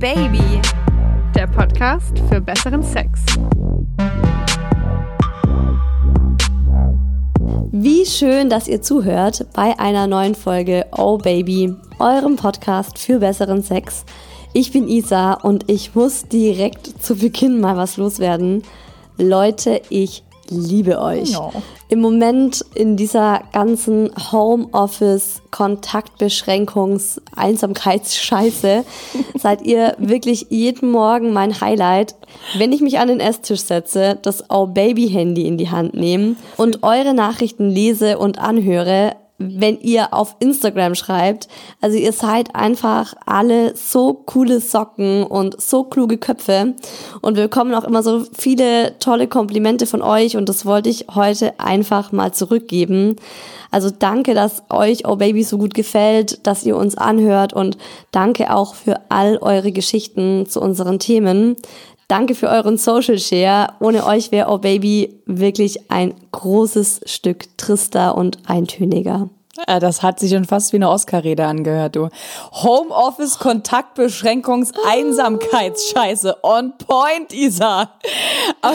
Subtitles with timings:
[0.00, 0.62] Baby,
[1.34, 3.20] der Podcast für besseren Sex.
[7.70, 13.62] Wie schön, dass ihr zuhört bei einer neuen Folge Oh Baby, eurem Podcast für besseren
[13.62, 14.06] Sex.
[14.54, 18.62] Ich bin Isa und ich muss direkt zu Beginn mal was loswerden.
[19.18, 21.32] Leute, ich liebe euch.
[21.32, 21.52] No.
[21.88, 28.84] Im Moment in dieser ganzen Homeoffice, Kontaktbeschränkungs, Einsamkeitsscheiße
[29.38, 32.14] seid ihr wirklich jeden Morgen mein Highlight.
[32.56, 36.36] Wenn ich mich an den Esstisch setze, das Oh Baby Handy in die Hand nehme
[36.56, 41.48] und eure Nachrichten lese und anhöre, wenn ihr auf Instagram schreibt.
[41.80, 46.74] Also ihr seid einfach alle so coole Socken und so kluge Köpfe.
[47.22, 51.06] Und wir bekommen auch immer so viele tolle Komplimente von euch und das wollte ich
[51.14, 53.16] heute einfach mal zurückgeben.
[53.70, 57.78] Also danke, dass euch Oh Baby so gut gefällt, dass ihr uns anhört und
[58.10, 61.56] danke auch für all eure Geschichten zu unseren Themen.
[62.10, 63.74] Danke für euren Social Share.
[63.78, 69.30] Ohne euch wäre Oh Baby wirklich ein großes Stück trister und eintöniger.
[69.68, 72.08] Ja, das hat sich schon fast wie eine Oscar-Rede angehört, du.
[72.52, 76.36] Homeoffice, Kontaktbeschränkungs, Einsamkeitsscheiße.
[76.42, 77.92] On point, Isa.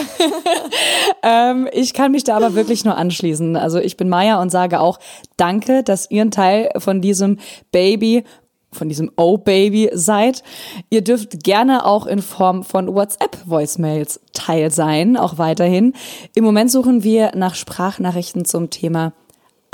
[1.22, 3.56] ähm, ich kann mich da aber wirklich nur anschließen.
[3.56, 4.98] Also ich bin Maya und sage auch
[5.36, 7.38] Danke, dass ihr ein Teil von diesem
[7.72, 8.24] Baby
[8.72, 10.42] von diesem Oh Baby seid.
[10.90, 15.94] Ihr dürft gerne auch in Form von WhatsApp-Voicemails Teil sein, auch weiterhin.
[16.34, 19.12] Im Moment suchen wir nach Sprachnachrichten zum Thema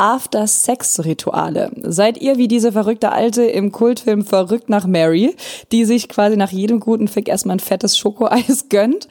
[0.03, 1.71] After-Sex-Rituale.
[1.83, 5.37] Seid ihr wie diese verrückte Alte im Kultfilm Verrückt nach Mary,
[5.71, 9.07] die sich quasi nach jedem guten Fick erstmal ein fettes Schokoeis gönnt?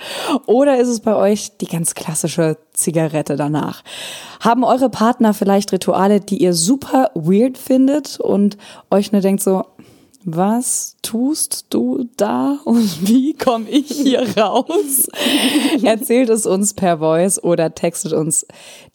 [0.47, 3.83] Oder ist es bei euch die ganz klassische Zigarette danach?
[4.41, 8.57] Haben eure Partner vielleicht Rituale, die ihr super weird findet und
[8.89, 9.63] euch nur denkt so,
[10.23, 15.07] was tust du da und wie komme ich hier raus?
[15.83, 18.45] Erzählt es uns per Voice oder textet uns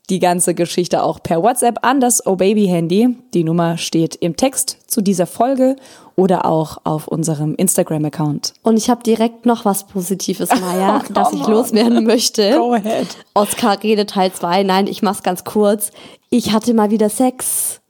[0.09, 3.17] die ganze Geschichte auch per WhatsApp an das Oh Baby Handy.
[3.35, 5.77] Die Nummer steht im Text zu dieser Folge
[6.15, 8.55] oder auch auf unserem Instagram-Account.
[8.63, 12.53] Und ich habe direkt noch was Positives, Maya, oh, das ich loswerden möchte.
[12.57, 13.07] Go ahead.
[13.35, 14.63] Oscar Rede Teil 2.
[14.63, 15.91] Nein, ich mach's ganz kurz.
[16.31, 17.81] Ich hatte mal wieder Sex.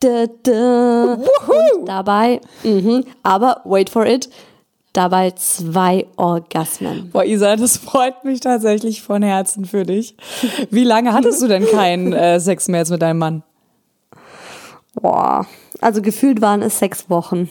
[0.00, 1.14] Da, da.
[1.14, 4.28] Und dabei, mh, aber wait for it,
[4.92, 7.10] dabei zwei Orgasmen.
[7.10, 10.16] Boah, Isa, das freut mich tatsächlich von Herzen für dich.
[10.70, 13.42] Wie lange hattest du denn keinen äh, Sex mehr jetzt mit deinem Mann?
[14.94, 15.46] Boah,
[15.80, 17.48] also gefühlt waren es sechs Wochen.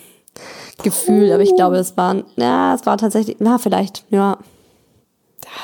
[0.83, 4.37] Gefühlt, aber ich glaube, es waren, ja, es war tatsächlich, na, vielleicht, ja,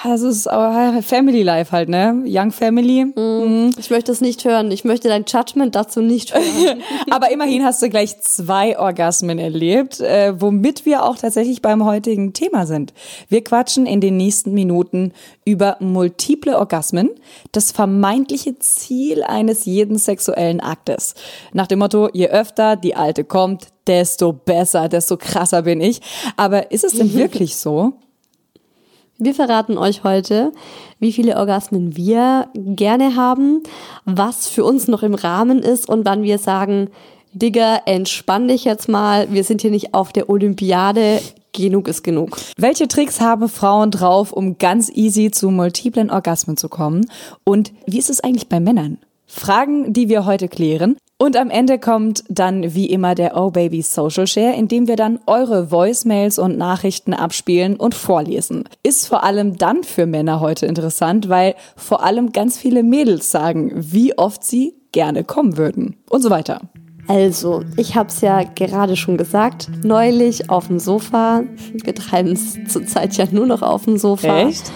[0.03, 2.23] das ist aber Family Life halt, ne?
[2.25, 3.05] Young Family.
[3.05, 3.71] Mhm.
[3.77, 4.71] Ich möchte es nicht hören.
[4.71, 6.81] Ich möchte dein Judgment dazu nicht hören.
[7.09, 12.33] aber immerhin hast du gleich zwei Orgasmen erlebt, äh, womit wir auch tatsächlich beim heutigen
[12.33, 12.93] Thema sind.
[13.29, 15.13] Wir quatschen in den nächsten Minuten
[15.45, 17.09] über multiple Orgasmen,
[17.51, 21.15] das vermeintliche Ziel eines jeden sexuellen Aktes.
[21.53, 26.01] Nach dem Motto, je öfter die Alte kommt, desto besser, desto krasser bin ich.
[26.37, 27.93] Aber ist es denn wirklich so?
[29.23, 30.51] Wir verraten euch heute,
[30.97, 33.61] wie viele Orgasmen wir gerne haben,
[34.03, 36.89] was für uns noch im Rahmen ist und wann wir sagen,
[37.31, 41.21] Digga, entspann dich jetzt mal, wir sind hier nicht auf der Olympiade,
[41.53, 42.35] genug ist genug.
[42.57, 47.05] Welche Tricks haben Frauen drauf, um ganz easy zu multiplen Orgasmen zu kommen?
[47.43, 48.97] Und wie ist es eigentlich bei Männern?
[49.33, 50.97] Fragen, die wir heute klären.
[51.17, 54.95] Und am Ende kommt dann wie immer der Oh Baby Social Share, in dem wir
[54.95, 58.67] dann eure Voicemails und Nachrichten abspielen und vorlesen.
[58.83, 63.71] Ist vor allem dann für Männer heute interessant, weil vor allem ganz viele Mädels sagen,
[63.75, 66.61] wie oft sie gerne kommen würden und so weiter.
[67.07, 71.43] Also, ich habe es ja gerade schon gesagt, neulich auf dem Sofa.
[71.71, 74.47] Wir treiben es zurzeit ja nur noch auf dem Sofa.
[74.47, 74.71] Echt?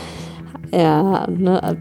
[0.72, 1.78] Ja, ne,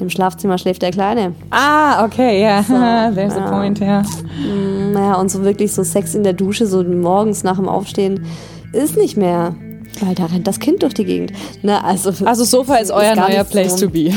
[0.00, 1.34] im Schlafzimmer schläft der Kleine.
[1.50, 2.48] Ah, okay, ja.
[2.48, 2.62] Yeah.
[2.62, 2.74] So,
[3.14, 3.44] There's ja.
[3.44, 4.02] a point, ja.
[4.02, 8.24] Mm, naja, und so wirklich so Sex in der Dusche, so morgens nach dem Aufstehen,
[8.72, 9.54] ist nicht mehr.
[10.00, 11.32] Weil da rennt das Kind durch die Gegend.
[11.62, 14.12] Ne, also, also Sofa ist euer neuer Place so, to be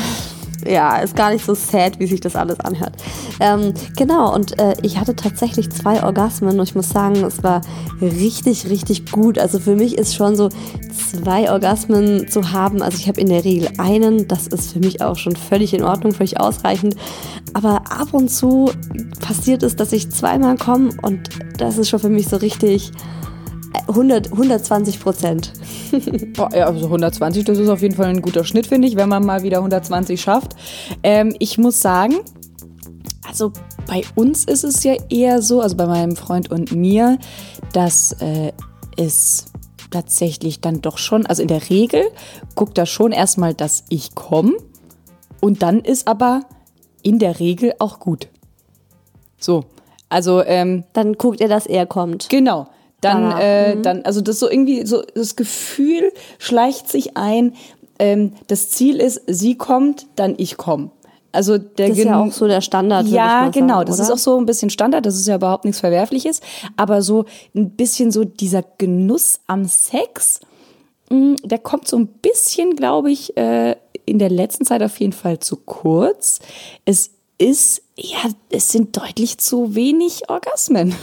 [0.68, 2.94] ja, ist gar nicht so sad, wie sich das alles anhört.
[3.40, 7.62] Ähm, genau, und äh, ich hatte tatsächlich zwei Orgasmen und ich muss sagen, es war
[8.02, 9.40] richtig, richtig gut.
[9.40, 10.50] Also für mich ist schon so
[10.90, 12.82] zwei Orgasmen zu haben.
[12.82, 15.84] Also ich habe in der Regel einen, das ist für mich auch schon völlig in
[15.84, 16.96] Ordnung, völlig ausreichend.
[17.54, 18.72] Aber ab und zu
[19.20, 22.92] passiert es, dass ich zweimal komme und das ist schon für mich so richtig
[23.88, 25.54] 100, 120 Prozent.
[26.38, 29.26] ja, also 120, das ist auf jeden Fall ein guter Schnitt, finde ich, wenn man
[29.26, 30.56] mal wieder 120 schafft.
[31.02, 32.16] Ähm, ich muss sagen,
[33.28, 33.52] also
[33.88, 37.18] bei uns ist es ja eher so, also bei meinem Freund und mir,
[37.74, 38.52] dass äh,
[38.98, 39.46] es
[39.92, 42.04] tatsächlich dann doch schon, also in der Regel
[42.56, 44.54] guckt er schon erstmal, dass ich komme
[45.40, 46.42] und dann ist aber
[47.02, 48.30] in der Regel auch gut.
[49.38, 49.66] So,
[50.14, 52.30] also ähm, Dann guckt er, dass er kommt.
[52.30, 52.68] Genau.
[53.04, 57.54] Dann, Danach, äh, dann, also das so irgendwie, so das Gefühl schleicht sich ein.
[58.00, 60.92] Ähm, das Ziel ist, sie kommt, dann ich komme.
[61.34, 63.08] Also der Das ist ja auch so der Standard.
[63.08, 63.78] Ja, genau.
[63.78, 64.04] Sagen, das oder?
[64.04, 65.06] ist auch so ein bisschen Standard.
[65.06, 66.42] Das ist ja überhaupt nichts Verwerfliches.
[66.78, 70.40] Aber so ein bisschen so dieser Genuss am Sex,
[71.10, 75.14] mh, der kommt so ein bisschen, glaube ich, äh, in der letzten Zeit auf jeden
[75.14, 76.40] Fall zu kurz.
[76.86, 77.10] Es
[77.40, 78.20] ist, ja,
[78.52, 80.96] es sind deutlich zu wenig Orgasmen.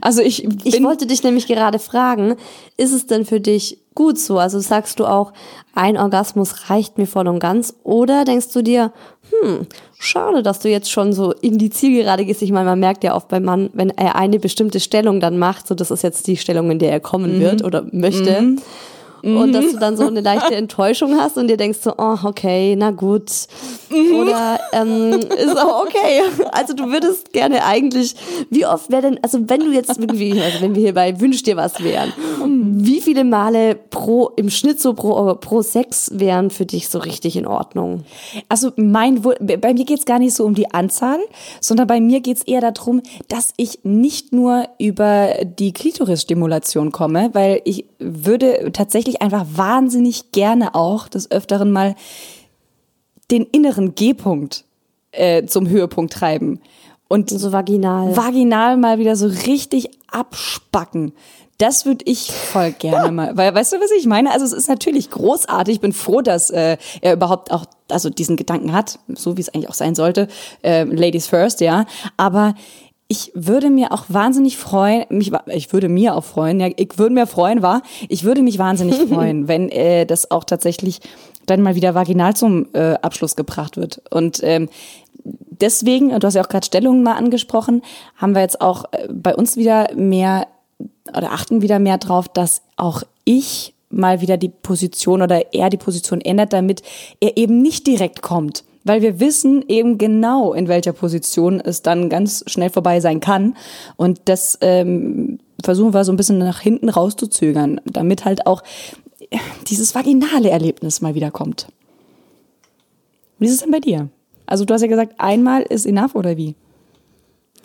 [0.00, 2.36] Also ich bin, Ich wollte dich nämlich gerade fragen,
[2.76, 4.38] ist es denn für dich gut so?
[4.38, 5.32] Also sagst du auch,
[5.74, 7.74] ein Orgasmus reicht mir voll und ganz?
[7.82, 8.92] Oder denkst du dir,
[9.30, 9.66] hm,
[9.98, 12.42] schade, dass du jetzt schon so in die Zielgerade gehst.
[12.42, 15.66] Ich meine, man merkt ja oft beim Mann, wenn er eine bestimmte Stellung dann macht,
[15.66, 18.56] so das ist jetzt die Stellung, in der er kommen wird oder möchte.
[19.22, 22.76] Und dass du dann so eine leichte Enttäuschung hast und dir denkst so, oh, okay,
[22.76, 23.30] na gut.
[23.90, 26.22] Oder ähm, ist auch okay.
[26.52, 28.14] Also du würdest gerne eigentlich,
[28.50, 31.42] wie oft wäre denn, also wenn du jetzt irgendwie, also wenn wir hier bei Wünsch
[31.42, 32.12] dir was wären,
[32.44, 37.36] wie viele Male pro, im Schnitt so pro, pro Sex wären für dich so richtig
[37.36, 38.04] in Ordnung?
[38.48, 41.18] Also mein, bei mir geht's gar nicht so um die Anzahl,
[41.60, 47.60] sondern bei mir geht's eher darum, dass ich nicht nur über die Klitorisstimulation komme, weil
[47.64, 51.94] ich würde tatsächlich einfach wahnsinnig gerne auch des Öfteren mal
[53.30, 54.64] den inneren G-Punkt
[55.12, 56.60] äh, zum Höhepunkt treiben.
[57.08, 58.16] Und So vaginal.
[58.16, 61.12] vaginal mal wieder so richtig abspacken.
[61.56, 63.36] Das würde ich voll gerne mal.
[63.36, 64.30] Weil, weißt du, was ich meine?
[64.30, 65.76] Also es ist natürlich großartig.
[65.76, 69.48] Ich bin froh, dass äh, er überhaupt auch also diesen Gedanken hat, so wie es
[69.48, 70.28] eigentlich auch sein sollte.
[70.62, 71.86] Äh, Ladies first, ja.
[72.16, 72.54] Aber
[73.08, 77.14] ich würde mir auch wahnsinnig freuen, mich, ich würde mir auch freuen, ja, ich würde
[77.14, 81.00] mir freuen, war, ich würde mich wahnsinnig freuen, wenn äh, das auch tatsächlich
[81.46, 84.02] dann mal wieder vaginal zum äh, Abschluss gebracht wird.
[84.10, 84.68] Und ähm,
[85.24, 87.80] deswegen, du hast ja auch gerade Stellungen mal angesprochen,
[88.16, 90.46] haben wir jetzt auch äh, bei uns wieder mehr
[91.16, 95.78] oder achten wieder mehr drauf, dass auch ich mal wieder die Position oder er die
[95.78, 96.82] Position ändert, damit
[97.20, 98.64] er eben nicht direkt kommt.
[98.88, 103.54] Weil wir wissen eben genau, in welcher Position es dann ganz schnell vorbei sein kann.
[103.96, 108.62] Und das ähm, versuchen wir so ein bisschen nach hinten rauszuzögern, damit halt auch
[109.66, 111.68] dieses vaginale Erlebnis mal wieder kommt.
[113.38, 114.08] Wie ist es denn bei dir?
[114.46, 116.54] Also du hast ja gesagt, einmal ist enough oder wie?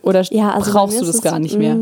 [0.01, 1.77] Oder Ja, also brauchst du das gar nicht mehr?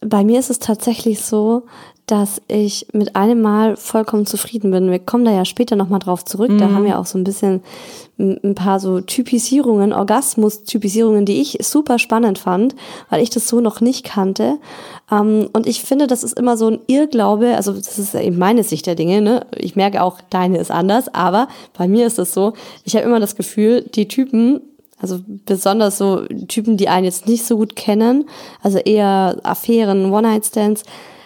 [0.00, 1.64] Bei mir ist es tatsächlich so,
[2.06, 4.90] dass ich mit einem Mal vollkommen zufrieden bin.
[4.90, 6.50] Wir kommen da ja später nochmal drauf zurück.
[6.58, 7.62] Da haben wir auch so ein bisschen
[8.18, 12.74] ein paar so Typisierungen, Orgasmus-Typisierungen, die ich super spannend fand,
[13.08, 14.58] weil ich das so noch nicht kannte.
[15.10, 18.64] Ähm, Und ich finde, das ist immer so ein Irrglaube, also das ist eben meine
[18.64, 19.46] Sicht der Dinge, ne?
[19.56, 21.48] Ich merke auch, deine ist anders, aber
[21.78, 22.52] bei mir ist es so,
[22.84, 24.60] ich habe immer das Gefühl, die Typen,
[25.00, 28.28] also besonders so Typen, die einen jetzt nicht so gut kennen,
[28.62, 30.82] also eher Affären, One-Night-Stands,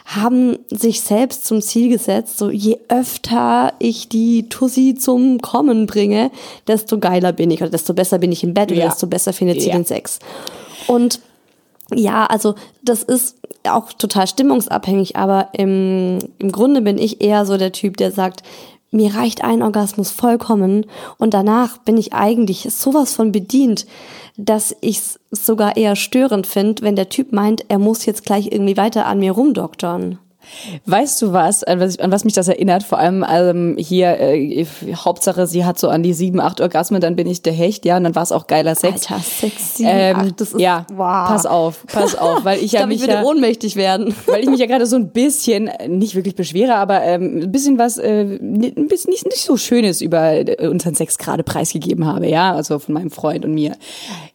[0.06, 6.30] haben sich selbst zum Ziel gesetzt, so je öfter ich die Tussi zum Kommen bringe,
[6.66, 8.88] desto geiler bin ich oder desto besser bin ich im Bett oder Ja.
[8.88, 9.74] desto besser findet sie Ja.
[9.76, 10.18] den Sex.
[10.86, 11.20] Und
[11.94, 13.36] ja, also das ist
[13.66, 18.42] auch total stimmungsabhängig, aber im, im Grunde bin ich eher so der Typ, der sagt,
[18.94, 20.86] mir reicht ein Orgasmus vollkommen
[21.18, 23.86] und danach bin ich eigentlich sowas von bedient,
[24.36, 28.50] dass ich es sogar eher störend finde, wenn der Typ meint, er muss jetzt gleich
[28.50, 30.18] irgendwie weiter an mir rumdoktern.
[30.86, 32.82] Weißt du was, an was, an was mich das erinnert?
[32.82, 37.16] Vor allem ähm, hier, äh, Hauptsache, sie hat so an die sieben, acht Orgasmen, dann
[37.16, 39.10] bin ich der Hecht, ja, und dann war es auch geiler Sex.
[39.10, 39.84] Alter, sexy.
[39.86, 41.28] Ähm, das ist, ja, wow.
[41.28, 44.14] pass auf, pass auf, weil ich, Ich ja glaube, ich mich würde ja, ohnmächtig werden.
[44.26, 47.52] weil ich mich ja gerade so ein bisschen, äh, nicht wirklich beschwere, aber ähm, ein
[47.52, 52.06] bisschen was, äh, ein bisschen nicht, nicht so Schönes über äh, unseren Sex gerade preisgegeben
[52.06, 53.76] habe, ja, also von meinem Freund und mir.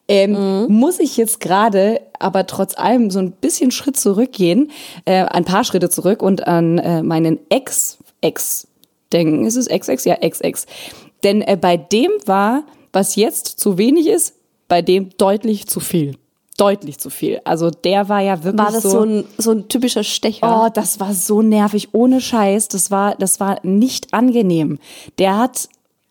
[0.09, 4.71] Ähm, Muss ich jetzt gerade aber trotz allem so ein bisschen Schritt zurückgehen,
[5.05, 8.67] äh, ein paar Schritte zurück und an äh, meinen Ex-Ex
[9.13, 9.45] denken.
[9.45, 10.05] Ist es Ex-Ex?
[10.05, 10.65] Ja, Ex-Ex.
[11.23, 14.33] Denn äh, bei dem war, was jetzt zu wenig ist,
[14.67, 16.15] bei dem deutlich zu viel.
[16.57, 17.39] Deutlich zu viel.
[17.45, 20.65] Also der war ja wirklich War das so, ein, so ein typischer Stecher?
[20.65, 22.67] Oh, das war so nervig, ohne Scheiß.
[22.67, 24.77] Das war, das war nicht angenehm.
[25.19, 25.69] Der hat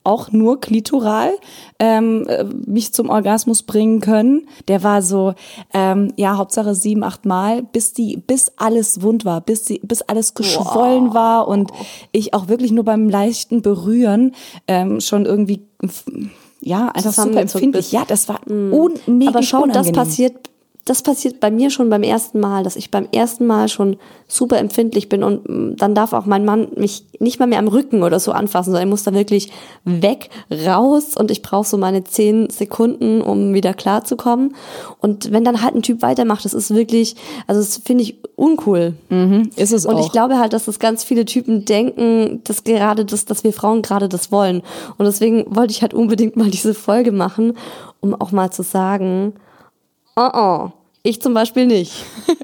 [0.08, 1.32] auch nur klitoral
[1.78, 4.48] ähm, äh, mich zum Orgasmus bringen können.
[4.66, 5.34] Der war so,
[5.74, 10.02] ähm, ja, Hauptsache sieben, acht Mal, bis die, bis alles wund war, bis die, bis
[10.02, 11.70] alles geschwollen war und
[12.12, 14.34] ich auch wirklich nur beim leichten Berühren
[14.66, 15.62] ähm, schon irgendwie
[16.60, 17.92] ja, einfach super empfindlich.
[17.92, 20.48] Ja, das war un mega Aber schau, das passiert
[20.88, 24.59] das passiert bei mir schon beim ersten Mal, dass ich beim ersten Mal schon super
[24.59, 28.02] empfindlich bin und mm, dann darf auch mein Mann mich nicht mal mehr am Rücken
[28.02, 29.50] oder so anfassen, sondern er muss da wirklich
[29.85, 34.54] weg, raus und ich brauche so meine zehn Sekunden, um wieder klarzukommen.
[35.00, 37.16] Und wenn dann halt ein Typ weitermacht, das ist wirklich,
[37.47, 38.95] also das finde ich uncool.
[39.11, 40.07] Mhm, ist es und auch.
[40.07, 43.83] ich glaube halt, dass das ganz viele Typen denken, dass gerade das, dass wir Frauen
[43.83, 44.62] gerade das wollen.
[44.97, 47.54] Und deswegen wollte ich halt unbedingt mal diese Folge machen,
[48.00, 49.35] um auch mal zu sagen,
[50.16, 50.71] oh oh,
[51.08, 51.92] ich zum Beispiel nicht.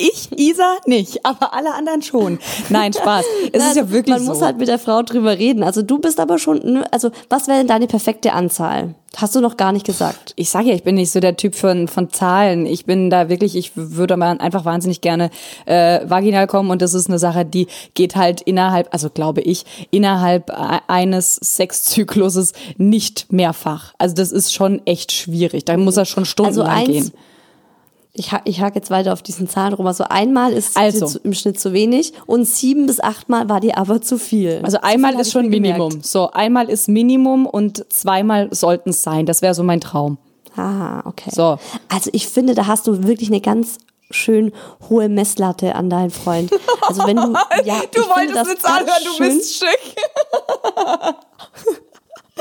[0.00, 2.38] Ich, Isa, nicht, aber alle anderen schon.
[2.68, 3.24] Nein, Spaß.
[3.52, 4.32] Es Na, ist ja wirklich Man so.
[4.32, 5.64] muss halt mit der Frau drüber reden.
[5.64, 8.94] Also du bist aber schon, ne, also was wäre denn deine perfekte Anzahl?
[9.16, 10.34] Hast du noch gar nicht gesagt.
[10.36, 12.64] ich sage ja, ich bin nicht so der Typ von, von Zahlen.
[12.64, 15.30] Ich bin da wirklich, ich würde mal einfach wahnsinnig gerne
[15.66, 19.64] äh, vaginal kommen und das ist eine Sache, die geht halt innerhalb, also glaube ich,
[19.90, 23.94] innerhalb e- eines Sexzykluses nicht mehrfach.
[23.98, 25.64] Also das ist schon echt schwierig.
[25.64, 27.12] Da muss er schon stundenlang Also eins, gehen.
[28.18, 29.86] Ich, ha ich hake jetzt weiter auf diesen Zahlen rum.
[29.86, 31.06] Also einmal ist Also.
[31.06, 34.60] zu, im Schnitt zu wenig und sieben bis achtmal war dir aber zu viel.
[34.62, 35.88] Also einmal ist schon Minimum.
[35.90, 36.06] gemerkt.
[36.06, 39.26] So, einmal ist Minimum und zweimal sollten es sein.
[39.26, 40.18] Das wäre so mein Traum.
[40.56, 41.30] Ah, okay.
[41.32, 41.58] So.
[41.88, 43.78] Also ich finde, da hast du wirklich eine ganz
[44.10, 44.52] schön
[44.88, 46.50] hohe Messlatte an deinen Freund.
[46.86, 47.32] Also wenn du,
[47.64, 49.96] ja, ich finde das ganz schön, schick.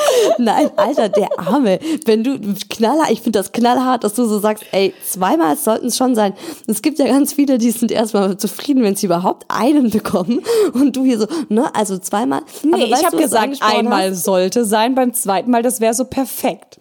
[0.38, 1.80] Nein, Alter, der Arme.
[2.06, 2.39] Wenn du
[2.70, 6.34] knallhart, ich finde das knallhart, dass du so sagst, ey, zweimal sollten es schon sein.
[6.68, 10.42] Es gibt ja ganz viele, die sind erstmal zufrieden, wenn sie überhaupt einen bekommen.
[10.74, 12.42] Und du hier so, ne, also zweimal.
[12.63, 14.24] Nee, Aber ich habe gesagt, einmal hast?
[14.24, 16.80] sollte sein, beim zweiten Mal, das wäre so perfekt.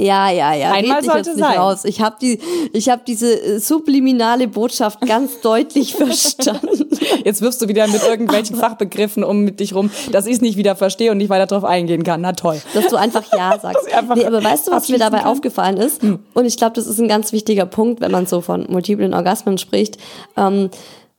[0.00, 0.72] Ja, ja, ja.
[0.72, 1.58] Einmal sollte sein.
[1.58, 1.84] Raus.
[1.84, 2.40] Ich habe die,
[2.72, 6.88] ich habe diese äh, subliminale Botschaft ganz deutlich verstanden.
[7.24, 10.56] Jetzt wirfst du wieder mit irgendwelchen Fachbegriffen um mit dich rum, dass ich es nicht
[10.56, 12.22] wieder verstehe und nicht weiter drauf eingehen kann.
[12.22, 12.60] Na toll.
[12.72, 13.92] dass du einfach Ja sagst.
[13.92, 15.26] einfach nee, aber weißt du, was mir dabei kann?
[15.26, 15.32] Hm.
[15.32, 16.02] aufgefallen ist?
[16.02, 19.58] Und ich glaube, das ist ein ganz wichtiger Punkt, wenn man so von multiplen Orgasmen
[19.58, 19.98] spricht.
[20.36, 20.70] Ähm,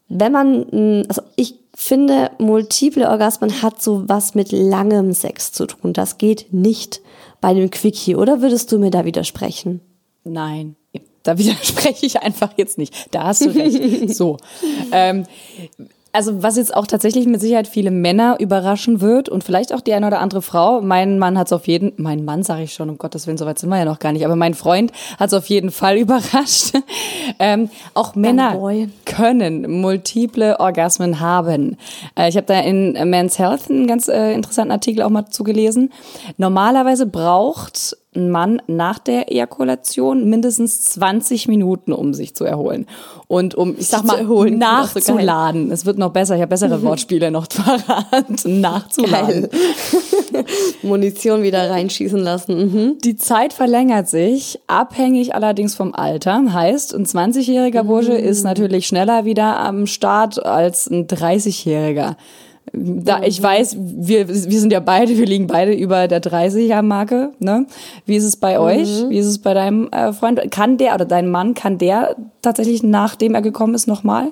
[0.10, 5.68] wenn man, mh, also ich finde, multiple Orgasmen hat so was mit langem Sex zu
[5.68, 5.94] tun.
[5.94, 7.02] Das geht nicht
[7.42, 9.82] bei einem Quickie, oder würdest du mir da widersprechen?
[10.24, 10.76] Nein,
[11.24, 13.08] da widerspreche ich einfach jetzt nicht.
[13.12, 13.82] Da hast du recht.
[14.16, 14.38] So.
[14.92, 15.26] Ähm,
[16.14, 19.94] also was jetzt auch tatsächlich mit Sicherheit viele Männer überraschen wird und vielleicht auch die
[19.94, 20.82] eine oder andere Frau.
[20.82, 23.46] Mein Mann hat es auf jeden, mein Mann sage ich schon, um Gottes Willen, so
[23.46, 25.98] weit sind wir ja noch gar nicht, aber mein Freund hat es auf jeden Fall
[25.98, 26.74] überrascht.
[27.40, 28.52] Ähm, auch Männer.
[29.22, 31.78] Können multiple Orgasmen haben.
[32.18, 35.92] Äh, ich habe da in Men's Health einen ganz äh, interessanten Artikel auch mal zugelesen.
[36.38, 42.86] Normalerweise braucht ein Mann nach der Ejakulation mindestens 20 Minuten, um sich zu erholen.
[43.28, 45.72] Und um, ich sag mal, erholen, so nachzuladen.
[45.72, 48.36] es wird noch besser, ich habe bessere Wortspiele noch verraten.
[48.62, 49.48] Nachzuladen.
[50.84, 52.58] Munition wieder reinschießen lassen.
[52.58, 52.98] Mhm.
[53.00, 56.52] Die Zeit verlängert sich, abhängig allerdings vom Alter.
[56.52, 62.16] Heißt, ein 20-jähriger Bursche ist natürlich schneller wieder am Start als ein 30-jähriger.
[62.74, 67.32] Da, ich weiß, wir, wir sind ja beide, wir liegen beide über der 30er-Marke.
[67.40, 67.66] Ne?
[68.06, 69.10] Wie ist es bei euch?
[69.10, 70.40] Wie ist es bei deinem äh, Freund?
[70.52, 74.32] Kann der oder dein Mann, kann der tatsächlich, nachdem er gekommen ist, nochmal?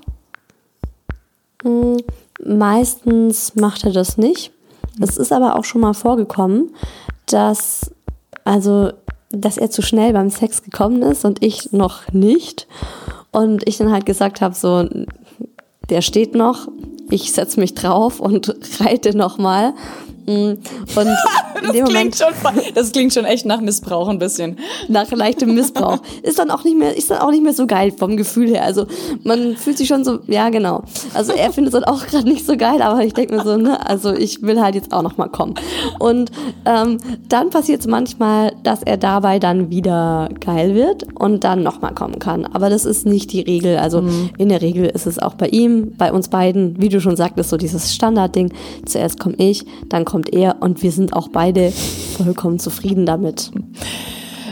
[2.43, 4.51] Meistens macht er das nicht.
[5.01, 6.71] Es ist aber auch schon mal vorgekommen,
[7.25, 7.91] dass,
[8.45, 8.91] also,
[9.29, 12.67] dass er zu schnell beim Sex gekommen ist und ich noch nicht.
[13.31, 14.87] Und ich dann halt gesagt habe, so,
[15.89, 16.67] der steht noch,
[17.09, 19.73] ich setz mich drauf und reite nochmal.
[20.29, 21.07] Und
[21.63, 22.33] in dem Moment schon,
[22.75, 24.57] das klingt schon echt nach Missbrauch ein bisschen.
[24.87, 25.99] nach leichtem Missbrauch.
[26.23, 28.63] Ist dann auch nicht mehr, ist dann auch nicht mehr so geil vom Gefühl her.
[28.63, 28.85] Also
[29.23, 30.83] man fühlt sich schon so, ja genau.
[31.13, 33.57] Also er findet es dann auch gerade nicht so geil, aber ich denke mir so,
[33.57, 35.55] ne, also ich will halt jetzt auch noch mal kommen.
[35.99, 36.31] Und
[36.65, 41.81] ähm, dann passiert es manchmal, dass er dabei dann wieder geil wird und dann noch
[41.81, 42.45] mal kommen kann.
[42.45, 43.77] Aber das ist nicht die Regel.
[43.77, 44.03] Also
[44.37, 47.49] in der Regel ist es auch bei ihm, bei uns beiden, wie du schon sagtest,
[47.49, 48.53] so dieses Standardding.
[48.85, 53.51] Zuerst komme ich, dann kommt er und wir sind auch beide vollkommen zufrieden damit.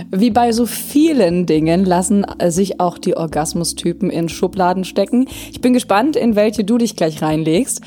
[0.09, 5.27] Wie bei so vielen Dingen lassen sich auch die Orgasmustypen in Schubladen stecken.
[5.51, 7.81] Ich bin gespannt, in welche du dich gleich reinlegst.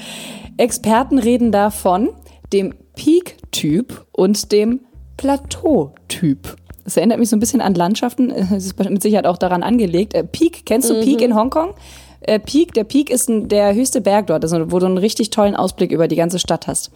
[0.58, 2.10] Experten reden davon
[2.52, 4.80] dem Peak-Typ und dem
[5.16, 6.56] Plateau-Typ.
[6.84, 8.30] Das erinnert mich so ein bisschen an Landschaften.
[8.54, 10.14] Es ist mit Sicherheit auch daran angelegt.
[10.14, 11.75] Äh, Peak, kennst du Peak in Hongkong?
[12.20, 15.56] Äh, Peak, der Peak ist der höchste Berg dort, also wo du einen richtig tollen
[15.56, 16.90] Ausblick über die ganze Stadt hast.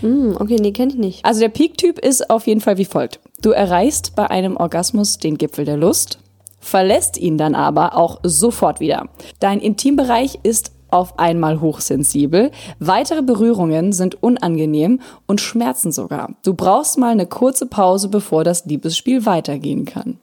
[0.00, 1.24] Hm, okay, nee, kenne ich nicht.
[1.24, 3.20] Also der Peak-Typ ist auf jeden Fall wie folgt.
[3.42, 6.18] Du erreichst bei einem Orgasmus den Gipfel der Lust,
[6.60, 9.08] verlässt ihn dann aber auch sofort wieder.
[9.40, 12.50] Dein Intimbereich ist auf einmal hochsensibel.
[12.78, 16.36] Weitere Berührungen sind unangenehm und schmerzen sogar.
[16.44, 20.18] Du brauchst mal eine kurze Pause, bevor das Liebesspiel weitergehen kann.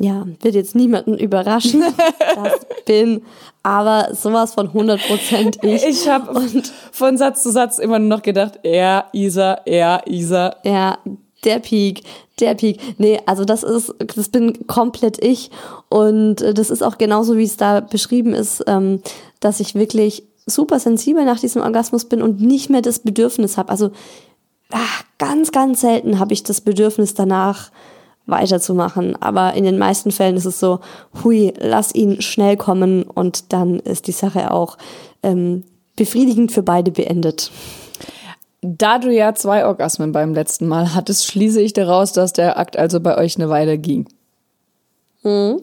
[0.00, 1.82] Ja, wird jetzt niemanden überraschen.
[2.36, 3.22] Das bin
[3.62, 5.84] aber sowas von 100% ich.
[5.84, 6.40] Ich habe
[6.92, 10.54] von Satz zu Satz immer nur noch gedacht, er, Isa, er, Isa.
[10.64, 10.98] Ja,
[11.44, 12.02] der Peak,
[12.38, 12.78] der Peak.
[12.98, 15.50] Nee, also das ist, das bin komplett ich.
[15.88, 19.00] Und äh, das ist auch genauso, wie es da beschrieben ist, ähm,
[19.40, 23.70] dass ich wirklich super sensibel nach diesem Orgasmus bin und nicht mehr das Bedürfnis habe.
[23.70, 23.90] Also
[24.70, 27.70] ach, ganz, ganz selten habe ich das Bedürfnis danach
[28.26, 29.20] weiterzumachen.
[29.20, 30.80] Aber in den meisten Fällen ist es so,
[31.22, 34.76] hui, lass ihn schnell kommen und dann ist die Sache auch
[35.22, 35.64] ähm,
[35.96, 37.50] befriedigend für beide beendet.
[38.62, 42.76] Da du ja zwei Orgasmen beim letzten Mal hattest, schließe ich daraus, dass der Akt
[42.76, 44.08] also bei euch eine Weile ging.
[45.22, 45.60] Mhm.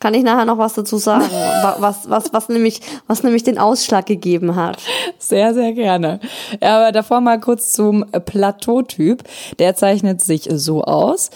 [0.00, 1.24] Kann ich nachher noch was dazu sagen,
[1.78, 4.78] was, was, was, nämlich, was nämlich den Ausschlag gegeben hat.
[5.18, 6.20] Sehr, sehr gerne.
[6.60, 9.24] Aber davor mal kurz zum Plateautyp.
[9.58, 11.30] Der zeichnet sich so aus.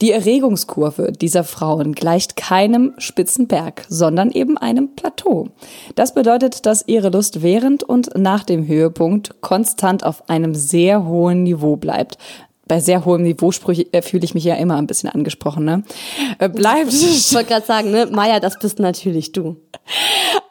[0.00, 5.48] Die Erregungskurve dieser Frauen gleicht keinem spitzen Berg, sondern eben einem Plateau.
[5.94, 11.42] Das bedeutet, dass ihre Lust während und nach dem Höhepunkt konstant auf einem sehr hohen
[11.42, 12.16] Niveau bleibt.
[12.66, 15.82] Bei sehr hohem Niveau äh, fühle ich mich ja immer ein bisschen angesprochen, ne?
[16.38, 16.92] Äh, bleibt.
[16.92, 19.56] Ich wollte gerade sagen, ne, Maya, das bist natürlich du.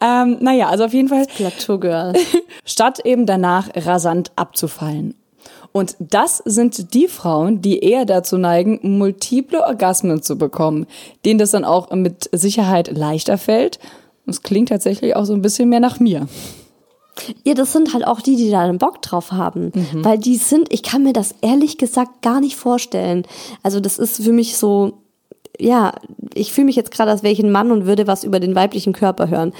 [0.01, 1.25] Ähm, naja, also auf jeden Fall.
[1.35, 2.13] Plateau Girl.
[2.65, 5.15] Statt eben danach rasant abzufallen.
[5.71, 10.87] Und das sind die Frauen, die eher dazu neigen, multiple Orgasmen zu bekommen,
[11.25, 13.79] denen das dann auch mit Sicherheit leichter fällt.
[14.25, 16.27] Das klingt tatsächlich auch so ein bisschen mehr nach mir.
[17.43, 19.71] Ja, das sind halt auch die, die da einen Bock drauf haben.
[19.73, 20.05] Mhm.
[20.05, 23.25] Weil die sind, ich kann mir das ehrlich gesagt gar nicht vorstellen.
[23.63, 24.99] Also das ist für mich so,
[25.59, 25.93] ja,
[26.33, 29.29] ich fühle mich jetzt gerade als welchen Mann und würde was über den weiblichen Körper
[29.29, 29.53] hören.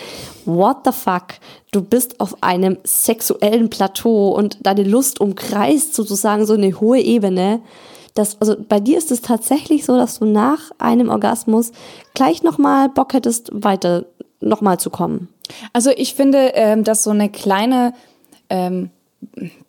[0.46, 1.40] What the fuck?
[1.72, 7.62] Du bist auf einem sexuellen Plateau und deine Lust umkreist sozusagen so eine hohe Ebene.
[8.16, 11.72] Das, also bei dir ist es tatsächlich so, dass du nach einem Orgasmus
[12.14, 14.06] gleich nochmal Bock hättest, weiter
[14.42, 15.30] nochmal zu kommen.
[15.74, 17.94] Also ich finde, ähm, dass so eine kleine
[18.50, 18.90] ähm,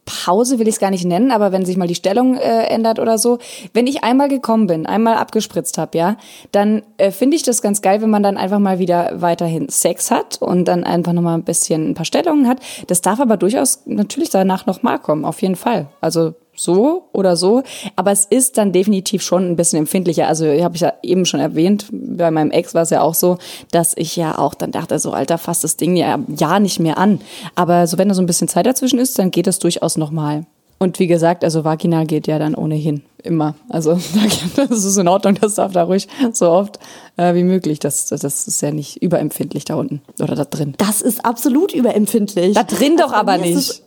[0.04, 2.98] Pause will ich es gar nicht nennen, aber wenn sich mal die Stellung äh, ändert
[2.98, 3.38] oder so,
[3.72, 6.16] wenn ich einmal gekommen bin, einmal abgespritzt habe, ja,
[6.52, 10.10] dann äh, finde ich das ganz geil, wenn man dann einfach mal wieder weiterhin Sex
[10.10, 12.58] hat und dann einfach noch mal ein bisschen ein paar Stellungen hat.
[12.86, 15.88] Das darf aber durchaus natürlich danach noch mal kommen, auf jeden Fall.
[16.00, 17.62] Also so oder so.
[17.96, 20.28] Aber es ist dann definitiv schon ein bisschen empfindlicher.
[20.28, 23.38] Also habe ich ja eben schon erwähnt, bei meinem Ex war es ja auch so,
[23.70, 26.98] dass ich ja auch dann dachte, so Alter, fasst das Ding ja, ja nicht mehr
[26.98, 27.20] an.
[27.54, 30.46] Aber so wenn da so ein bisschen Zeit dazwischen ist, dann geht das durchaus nochmal.
[30.82, 33.54] Und wie gesagt, also vaginal geht ja dann ohnehin immer.
[33.68, 34.00] Also
[34.56, 36.78] das ist in Ordnung, das darf da ruhig so oft
[37.18, 37.80] äh, wie möglich.
[37.80, 40.74] Das, das ist ja nicht überempfindlich da unten oder da drin.
[40.78, 42.54] Das ist absolut überempfindlich.
[42.54, 43.82] Da drin doch also aber nicht.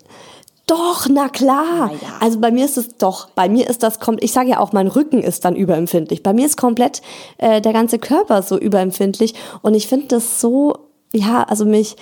[0.73, 1.91] Doch, na klar.
[1.91, 2.17] Na ja.
[2.19, 4.73] Also bei mir ist es doch, bei mir ist das kommt, ich sage ja auch,
[4.73, 6.23] mein Rücken ist dann überempfindlich.
[6.23, 7.01] Bei mir ist komplett
[7.37, 10.77] äh, der ganze Körper so überempfindlich und ich finde das so,
[11.13, 11.95] ja, also mich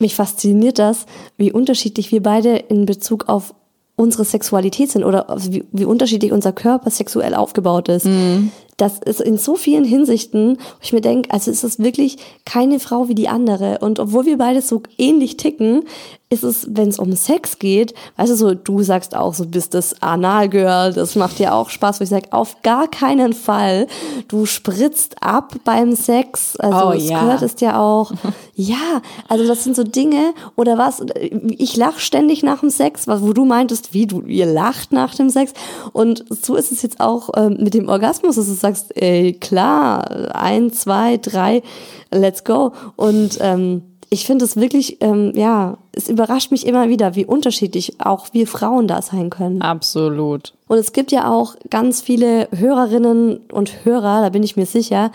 [0.00, 3.54] mich fasziniert das, wie unterschiedlich wir beide in Bezug auf
[3.96, 8.06] unsere Sexualität sind oder wie, wie unterschiedlich unser Körper sexuell aufgebaut ist.
[8.06, 8.52] Mhm.
[8.76, 12.78] Das ist in so vielen Hinsichten, wo ich mir denke, also ist es wirklich keine
[12.78, 13.78] Frau wie die andere.
[13.80, 15.82] Und obwohl wir beide so ähnlich ticken,
[16.30, 19.72] ist es, wenn es um Sex geht, weißt du, so, du sagst auch, so bist
[19.72, 23.86] das Anal-Girl, das macht dir auch Spaß, wo ich sage, auf gar keinen Fall.
[24.28, 27.20] Du spritzt ab beim Sex, also oh, ja.
[27.20, 28.12] gehört ist ja auch,
[28.54, 33.32] ja, also das sind so Dinge, oder was, ich lach ständig nach dem Sex, wo
[33.32, 35.54] du meintest, wie du, ihr lacht nach dem Sex,
[35.94, 40.34] und so ist es jetzt auch ähm, mit dem Orgasmus, dass du sagst, ey, klar,
[40.34, 41.62] ein, zwei, drei,
[42.10, 47.14] let's go, und ähm, ich finde es wirklich, ähm, ja, es überrascht mich immer wieder,
[47.14, 49.60] wie unterschiedlich auch wir Frauen da sein können.
[49.60, 50.54] Absolut.
[50.66, 55.10] Und es gibt ja auch ganz viele Hörerinnen und Hörer, da bin ich mir sicher,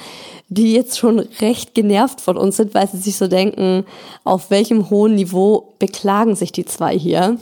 [0.49, 3.86] die jetzt schon recht genervt von uns sind, weil sie sich so denken,
[4.23, 7.38] auf welchem hohen Niveau beklagen sich die zwei hier.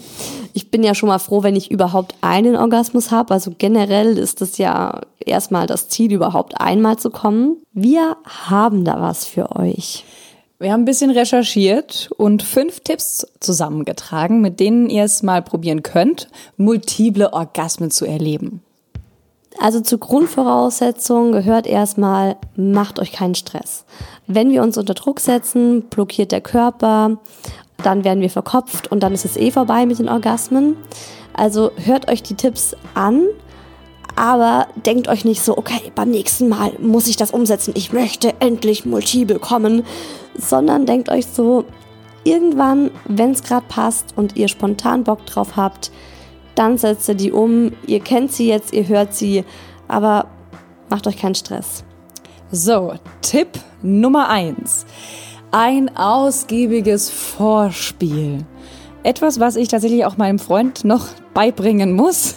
[0.54, 3.34] Ich bin ja schon mal froh, wenn ich überhaupt einen Orgasmus habe.
[3.34, 7.58] Also generell ist es ja erstmal das Ziel, überhaupt einmal zu kommen.
[7.74, 10.06] Wir haben da was für euch.
[10.62, 15.82] Wir haben ein bisschen recherchiert und fünf Tipps zusammengetragen, mit denen ihr es mal probieren
[15.82, 18.62] könnt, multiple Orgasmen zu erleben.
[19.60, 23.86] Also zur Grundvoraussetzung gehört erstmal, macht euch keinen Stress.
[24.28, 27.18] Wenn wir uns unter Druck setzen, blockiert der Körper,
[27.82, 30.78] dann werden wir verkopft und dann ist es eh vorbei mit den Orgasmen.
[31.34, 33.26] Also hört euch die Tipps an,
[34.16, 38.34] aber denkt euch nicht so, okay, beim nächsten Mal muss ich das umsetzen, ich möchte
[38.40, 39.84] endlich multiple kommen,
[40.38, 41.66] sondern denkt euch so,
[42.24, 45.92] irgendwann, wenn es gerade passt und ihr spontan Bock drauf habt,
[46.56, 47.72] dann setzt ihr die um.
[47.88, 49.44] Ihr kennt sie jetzt, ihr hört sie,
[49.88, 50.28] aber
[50.90, 51.84] macht euch keinen Stress.
[52.52, 53.48] So, Tipp
[53.82, 54.86] Nummer eins:
[55.52, 58.46] Ein ausgiebiges Vorspiel.
[59.04, 62.36] Etwas, was ich tatsächlich auch meinem Freund noch beibringen muss.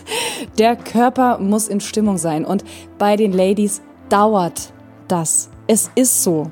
[0.58, 2.44] Der Körper muss in Stimmung sein.
[2.44, 2.64] Und
[2.98, 4.72] bei den Ladies dauert
[5.08, 5.50] das.
[5.66, 6.50] Es ist so.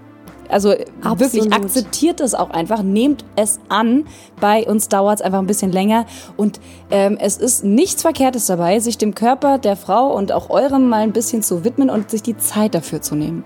[0.49, 1.21] Also Absolut.
[1.21, 4.05] wirklich akzeptiert es auch einfach, nehmt es an.
[4.39, 6.05] Bei uns dauert es einfach ein bisschen länger
[6.37, 10.91] und ähm, es ist nichts Verkehrtes dabei, sich dem Körper der Frau und auch eurem
[10.91, 13.45] mal ein bisschen zu widmen und sich die Zeit dafür zu nehmen.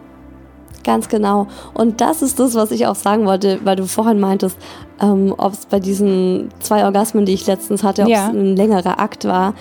[0.86, 1.48] Ganz genau.
[1.74, 4.56] Und das ist das, was ich auch sagen wollte, weil du vorhin meintest,
[5.02, 8.28] ähm, ob es bei diesen zwei Orgasmen, die ich letztens hatte, ob es Ja.
[8.28, 9.52] ein längerer Akt war.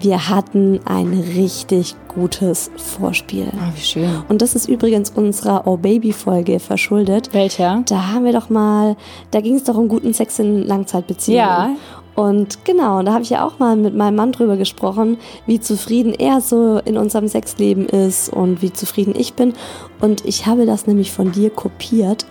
[0.00, 3.48] Wir hatten ein richtig gutes Vorspiel.
[3.52, 4.08] Oh, wie schön.
[4.28, 7.30] Und das ist übrigens unserer Oh Baby Folge verschuldet.
[7.34, 7.82] Welcher?
[7.88, 8.96] Da haben wir doch mal,
[9.32, 11.40] da ging es doch um guten Sex in Langzeitbeziehungen.
[11.44, 11.70] Ja.
[12.18, 16.12] Und genau, da habe ich ja auch mal mit meinem Mann drüber gesprochen, wie zufrieden
[16.12, 19.52] er so in unserem Sexleben ist und wie zufrieden ich bin.
[20.00, 22.26] Und ich habe das nämlich von dir kopiert.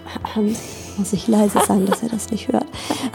[0.97, 2.65] Muss ich leise sagen, dass er das nicht hört.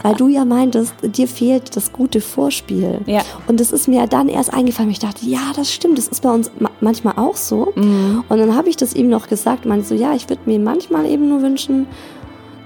[0.01, 3.01] Weil du ja meintest, dir fehlt das gute Vorspiel.
[3.05, 3.21] Ja.
[3.47, 4.89] Und das ist mir dann erst eingefallen.
[4.89, 7.71] Ich dachte, ja, das stimmt, das ist bei uns ma manchmal auch so.
[7.75, 8.23] Mhm.
[8.29, 11.05] Und dann habe ich das ihm noch gesagt, meinte so, ja, ich würde mir manchmal
[11.05, 11.85] eben nur wünschen,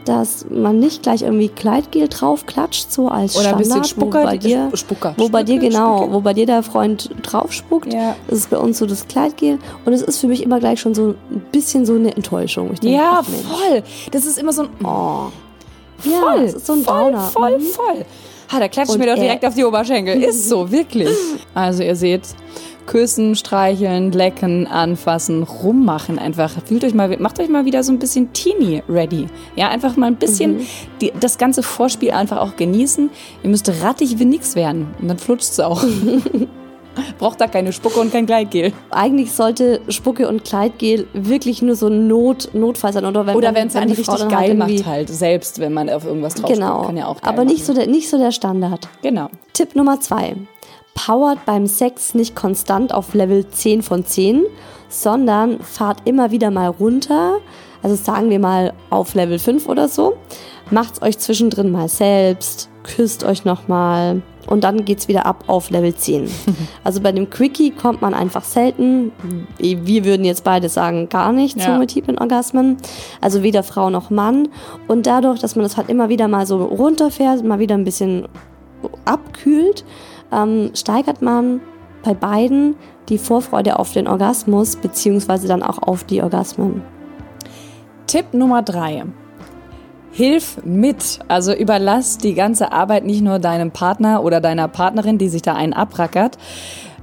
[0.07, 3.63] dass man nicht gleich irgendwie Kleidgel draufklatscht, so als Oder ein Standard.
[3.63, 5.13] bisschen Spucker, wo bei dir, Sp- Spucker.
[5.17, 6.13] Wo bei dir genau, Spucke.
[6.13, 8.15] wo bei dir der Freund draufspuckt, Ja.
[8.27, 9.59] das ist bei uns so das Kleidgel.
[9.85, 12.71] Und es ist für mich immer gleich schon so ein bisschen so eine Enttäuschung.
[12.73, 13.83] Ich denke, Ja, voll.
[14.11, 15.27] Das ist immer so ein Oh.
[16.03, 17.21] Ja, voll, es ist so ein voll, Downer.
[17.21, 17.63] voll, Mhm.
[17.63, 18.05] voll.
[18.51, 20.21] Ha, da klatscht mir doch direkt auf die Oberschenkel.
[20.23, 21.09] Ist so, wirklich.
[21.53, 22.21] Also ihr seht,
[22.87, 26.51] küssen, streicheln, lecken, anfassen, rummachen einfach.
[26.65, 29.27] Fühlt euch mal, macht euch mal wieder so ein bisschen teeny ready.
[29.55, 30.65] Ja, einfach mal ein bisschen
[31.01, 33.11] die, das ganze Vorspiel einfach auch genießen.
[33.43, 35.83] Ihr müsst rattig wie nix werden und dann flutscht's auch.
[37.19, 38.73] Braucht da keine Spucke und kein Gleitgel.
[38.89, 43.05] Eigentlich sollte Spucke und Kleidgel wirklich nur so ein Not, Notfall sein.
[43.05, 45.59] Oder wenn, Oder wenn, wenn es einen Frau richtig dann geil halt macht halt, selbst
[45.59, 46.81] wenn man auf irgendwas drauf Genau.
[46.83, 48.87] kann ja Aber nicht so, der, nicht so der Standard.
[49.03, 49.29] Genau.
[49.53, 50.35] Tipp Nummer zwei.
[50.97, 54.43] Powert beim Sex nicht konstant auf Level 10 von 10,
[54.89, 57.37] sondern fahrt immer wieder mal runter.
[57.83, 60.17] Also sagen wir mal auf Level 5 oder so.
[60.71, 65.93] Macht's euch zwischendrin mal selbst, küsst euch nochmal und dann geht's wieder ab auf Level
[65.93, 66.29] 10.
[66.83, 69.11] Also bei dem Quickie kommt man einfach selten.
[69.59, 71.77] Wir würden jetzt beide sagen, gar nicht zu Ja.
[71.77, 72.77] multiplen Orgasmen.
[73.21, 74.47] Also weder Frau noch Mann.
[74.87, 78.27] Und dadurch, dass man das halt immer wieder mal so runterfährt, mal wieder ein bisschen
[79.05, 79.83] abkühlt,
[80.31, 81.61] ähm, steigert man
[82.03, 82.75] bei beiden
[83.09, 86.81] die Vorfreude auf den Orgasmus, beziehungsweise dann auch auf die Orgasmen.
[88.05, 89.03] Tipp Nummer drei.
[90.11, 91.19] Hilf mit.
[91.27, 95.53] Also überlass die ganze Arbeit nicht nur deinem Partner oder deiner Partnerin, die sich da
[95.53, 96.37] einen abrackert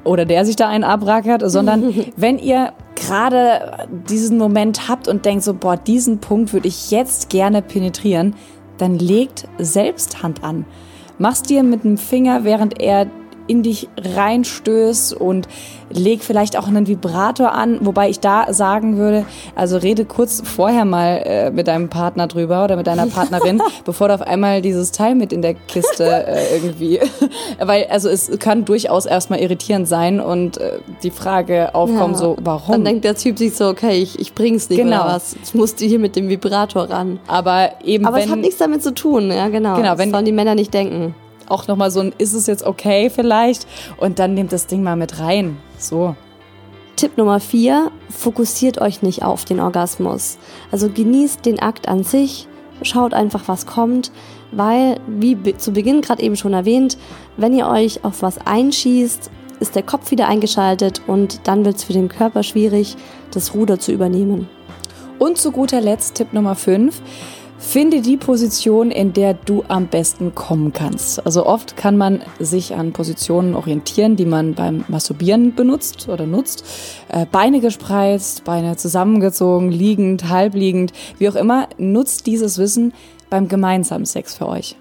[0.03, 5.45] oder der sich da einen abrackert, sondern wenn ihr gerade diesen Moment habt und denkt
[5.45, 8.35] so, boah, diesen Punkt würde ich jetzt gerne penetrieren,
[8.79, 10.65] dann legt selbst Hand an.
[11.19, 13.07] Mach's dir mit dem Finger, während er
[13.47, 15.49] in dich reinstößt und
[15.91, 20.85] leg vielleicht auch einen Vibrator an, wobei ich da sagen würde, also rede kurz vorher
[20.85, 24.93] mal äh, mit deinem Partner drüber oder mit deiner Partnerin, bevor du auf einmal dieses
[24.93, 27.01] Teil mit in der Kiste äh, irgendwie,
[27.65, 32.19] weil also es kann durchaus erstmal irritierend sein und äh, die Frage aufkommen Ja.
[32.19, 32.73] so, warum?
[32.73, 35.05] Dann denkt der Typ sich so, okay, ich, ich bring's nicht Genau.
[35.05, 35.37] oder was.
[35.45, 37.21] Ich musste hier mit dem Vibrator ran.
[37.29, 39.77] aber eben Aber wenn es hat nichts damit zu tun, ja genau.
[39.77, 41.15] Genau, das wenn- sollen die Männer nicht denken.
[41.51, 43.67] Auch nochmal so ein, ist es jetzt okay vielleicht?
[43.97, 45.57] Und dann nehmt das Ding mal mit rein.
[45.79, 46.17] So.
[46.97, 50.39] Tipp Nummer vier, fokussiert euch nicht auf den Orgasmus.
[50.71, 52.47] Also genießt den Akt an sich,
[52.83, 54.13] schaut einfach, was kommt,
[54.53, 56.97] weil, wie zu Beginn gerade eben schon erwähnt,
[57.37, 59.31] wenn ihr euch auf was einschießt,
[59.61, 62.97] ist der Kopf wieder eingeschaltet und dann wird es für den Körper schwierig,
[63.33, 64.49] das Ruder zu übernehmen.
[65.19, 67.01] Und zu guter Letzt Tipp Nummer 5.
[67.67, 71.25] Finde die Position, in der du am besten kommen kannst.
[71.27, 76.63] Also oft kann man sich an Positionen orientieren, die man beim Masturbieren benutzt oder nutzt.
[77.09, 81.69] Äh, Beine gespreizt, Beine zusammengezogen, liegend, halbliegend, wie auch immer.
[81.79, 82.93] Nutzt dieses Wissen
[83.29, 84.77] beim gemeinsamen Sex für euch.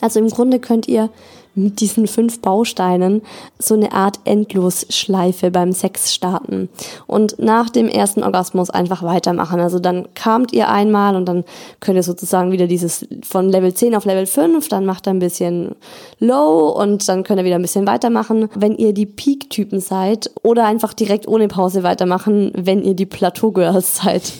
[0.00, 1.10] Also im Grunde könnt ihr
[1.56, 3.22] mit diesen fünf Bausteinen
[3.58, 6.68] so eine Art Endlosschleife beim Sex starten
[7.06, 9.60] und nach dem ersten Orgasmus einfach weitermachen.
[9.60, 11.44] Also dann kamt ihr einmal und dann
[11.80, 15.18] könnt ihr sozusagen wieder dieses von Level 10 auf Level 5, dann macht ihr ein
[15.18, 15.74] bisschen
[16.20, 18.48] Low und dann könnt ihr wieder ein bisschen weitermachen.
[18.54, 23.96] Wenn ihr die Peak-Typen seid oder einfach direkt ohne Pause weitermachen, wenn ihr die Plateau-Girls
[23.96, 24.32] seid.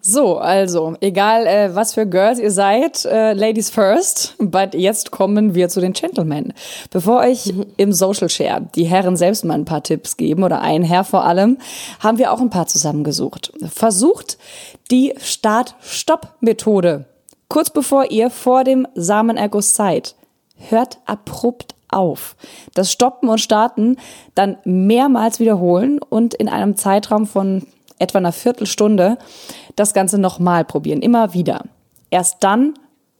[0.00, 5.54] So, also, egal äh, was für Girls ihr seid, äh, Ladies first, but jetzt kommen
[5.54, 6.52] wir zu den Gentlemen.
[6.90, 7.66] Bevor euch mhm.
[7.76, 11.24] im Social Share die Herren selbst mal ein paar Tipps geben, oder ein Herr vor
[11.24, 11.58] allem,
[12.00, 13.52] haben wir auch ein paar zusammengesucht.
[13.72, 14.38] Versucht
[14.90, 17.06] die Start-Stopp-Methode.
[17.48, 20.16] Kurz bevor ihr vor dem Samenerguss seid,
[20.56, 22.36] hört abrupt auf.
[22.74, 23.96] Das Stoppen und Starten
[24.34, 27.66] dann mehrmals wiederholen und in einem Zeitraum von
[27.98, 29.18] etwa einer Viertelstunde
[29.76, 31.64] das Ganze nochmal probieren, immer wieder.
[32.10, 32.74] Erst dann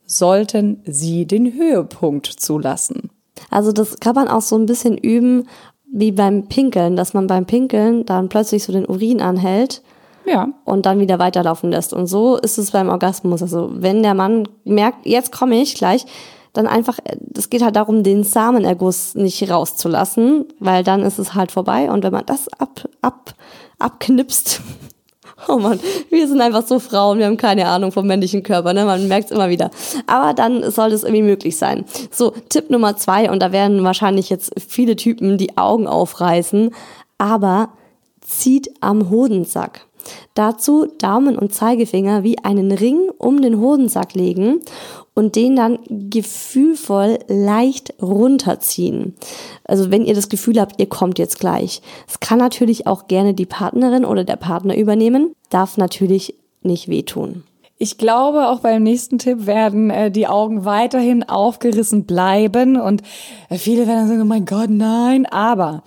[0.07, 3.11] sollten Sie den Höhepunkt zulassen.
[3.51, 5.49] Also das kann man auch so ein bisschen üben
[5.91, 9.83] wie beim Pinkeln, dass man beim Pinkeln dann plötzlich so den Urin anhält
[10.27, 10.49] ja.
[10.65, 11.93] und dann wieder weiterlaufen lässt.
[11.93, 13.43] Und so ist es beim Orgasmus.
[13.43, 16.05] Also wenn der Mann merkt, jetzt komme ich gleich,
[16.55, 16.99] dann einfach,
[17.37, 21.91] es geht halt darum, den Samenerguss nicht rauszulassen, weil dann ist es halt vorbei.
[21.91, 23.35] Und wenn man das ab, ab,
[23.81, 24.63] abknipst,
[25.49, 28.85] oh man, wir sind einfach so Frauen, wir haben keine Ahnung vom männlichen Körper, ne?
[28.85, 29.71] Man merkt es immer wieder.
[30.07, 31.85] Aber dann soll es irgendwie möglich sein.
[32.13, 36.71] So, Tipp Nummer zwei, und da werden wahrscheinlich jetzt viele Typen die Augen aufreißen,
[37.19, 37.71] aber
[38.21, 39.87] zieht am Hodensack.
[40.35, 44.61] Dazu Daumen und Zeigefinger wie einen Ring um den Hodensack legen
[45.15, 49.15] und den dann gefühlvoll leicht runterziehen.
[49.65, 51.83] Also wenn ihr das Gefühl habt, ihr kommt jetzt gleich.
[52.09, 57.45] Es kann natürlich auch gerne die Partnerin oder der Partner übernehmen, darf natürlich nicht wehtun.
[57.77, 63.03] Ich glaube, auch beim nächsten Tipp werden äh, die Augen weiterhin aufgerissen bleiben und
[63.49, 65.27] äh, viele werden sagen, oh mein Gott, nein.
[65.27, 65.83] Aber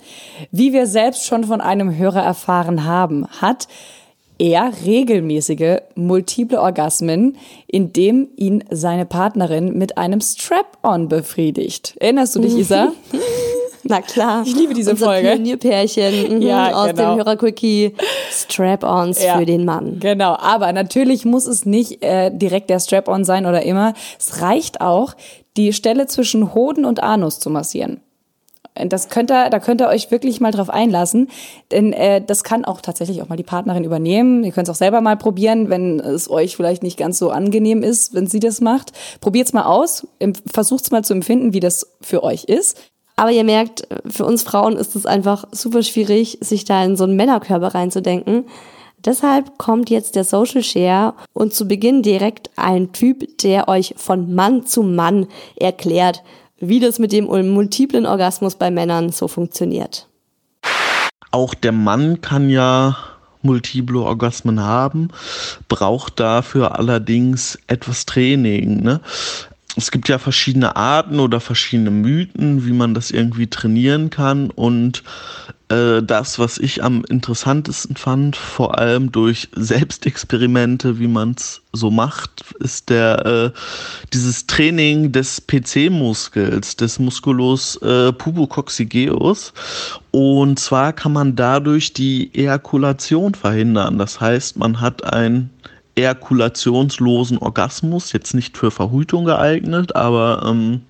[0.52, 3.68] wie wir selbst schon von einem Hörer erfahren haben, hat
[4.38, 11.94] er regelmäßige multiple Orgasmen, indem ihn seine Partnerin mit einem Strap-on befriedigt.
[11.98, 12.92] Erinnerst du dich, Isa?
[13.84, 14.42] Na klar.
[14.44, 15.28] Ich liebe diese Unser Folge.
[15.28, 17.10] Pionierpärchen mhm, Ja, aus genau.
[17.14, 17.94] dem Hörerquickie
[18.30, 19.38] Strap-ons Ja.
[19.38, 19.98] für den Mann.
[20.00, 23.94] Genau, aber natürlich muss es nicht äh, direkt der Strap-on sein oder immer.
[24.18, 25.14] Es reicht auch,
[25.56, 28.00] die Stelle zwischen Hoden und Anus zu massieren.
[28.86, 31.28] Das könnt ihr, da könnt ihr euch wirklich mal drauf einlassen,
[31.70, 34.44] denn äh, das kann auch tatsächlich auch mal die Partnerin übernehmen.
[34.44, 37.82] Ihr könnt es auch selber mal probieren, wenn es euch vielleicht nicht ganz so angenehm
[37.82, 38.92] ist, wenn sie das macht.
[39.20, 40.06] Probiert's mal aus,
[40.50, 42.78] versucht's mal zu empfinden, wie das für euch ist.
[43.16, 47.02] Aber ihr merkt, für uns Frauen ist es einfach super schwierig, sich da in so
[47.02, 48.44] einen Männerkörper reinzudenken.
[49.04, 54.34] Deshalb kommt jetzt der Social Share und zu Beginn direkt ein Typ, der euch von
[54.34, 56.22] Mann zu Mann erklärt,
[56.60, 60.08] wie das mit dem multiplen Orgasmus bei Männern so funktioniert.
[61.30, 62.96] Auch der Mann kann ja
[63.42, 65.08] multiple Orgasmen haben,
[65.68, 68.82] braucht dafür allerdings etwas Training.
[68.82, 69.00] Ne?
[69.76, 74.50] Es gibt ja verschiedene Arten oder verschiedene Mythen, wie man das irgendwie trainieren kann.
[74.50, 75.04] Und
[75.68, 81.90] äh, das, was ich am interessantesten fand, vor allem durch Selbstexperimente, wie man es so
[81.90, 83.58] macht, ist der äh,
[84.12, 89.52] dieses Training des PC-Muskels, des Musculus äh, pubococcygeuus.
[90.10, 93.98] Und zwar kann man dadurch die Ejakulation verhindern.
[93.98, 95.50] Das heißt, man hat ein
[95.98, 100.82] ejakulationslosen Orgasmus, jetzt nicht für Verhütung geeignet, aber ähm,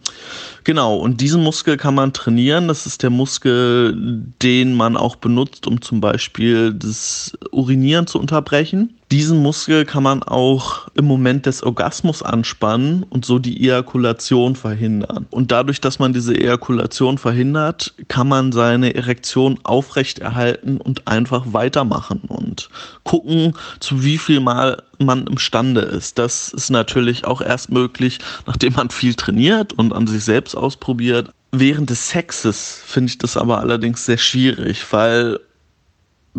[0.65, 2.69] genau, und diesen Muskel kann man trainieren.
[2.69, 3.97] Das ist der Muskel,
[4.43, 8.98] den man auch benutzt, um zum Beispiel das Urinieren zu unterbrechen.
[9.11, 15.27] Diesen Muskel kann man auch im Moment des Orgasmus anspannen und so die Ejakulation verhindern.
[15.31, 22.21] Und dadurch, dass man diese Ejakulation verhindert, kann man seine Erektion aufrechterhalten und einfach weitermachen
[22.29, 22.69] und
[23.05, 26.19] gucken, zu wie viel Mal man imstande ist.
[26.19, 31.31] Das ist natürlich auch erst möglich, nachdem man viel trainiert und an sich selbst ausprobiert.
[31.51, 35.41] Während des Sexes finde ich das aber allerdings sehr schwierig, weil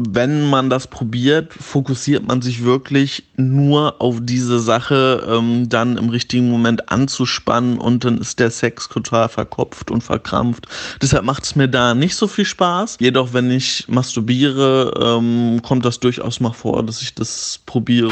[0.07, 6.09] wenn man das probiert, fokussiert man sich wirklich nur auf diese Sache, ähm, dann im
[6.09, 10.67] richtigen Moment anzuspannen und dann ist der Sex total verkopft und verkrampft.
[11.01, 12.97] Deshalb macht es mir da nicht so viel Spaß.
[12.99, 18.11] Jedoch, wenn ich masturbiere, ähm, kommt das durchaus mal vor, dass ich das probiere.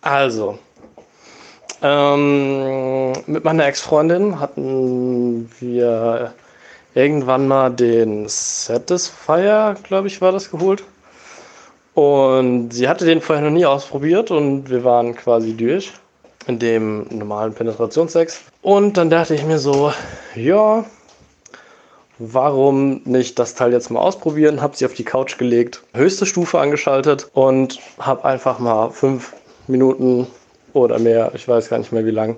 [0.00, 0.58] Also,
[1.82, 6.32] ähm, mit meiner Ex-Freundin hatten wir
[6.96, 10.82] irgendwann mal den Satisfier, glaube ich, war das geholt.
[11.94, 15.92] Und sie hatte den vorher noch nie ausprobiert und wir waren quasi durch
[16.46, 18.40] in dem normalen Penetrationssex.
[18.62, 19.92] Und dann dachte ich mir so,
[20.34, 20.84] ja,
[22.18, 24.62] warum nicht das Teil jetzt mal ausprobieren?
[24.62, 29.34] Hab sie auf die Couch gelegt, höchste Stufe angeschaltet und hab einfach mal fünf
[29.66, 30.26] Minuten
[30.72, 32.36] oder mehr, ich weiß gar nicht mehr wie lang,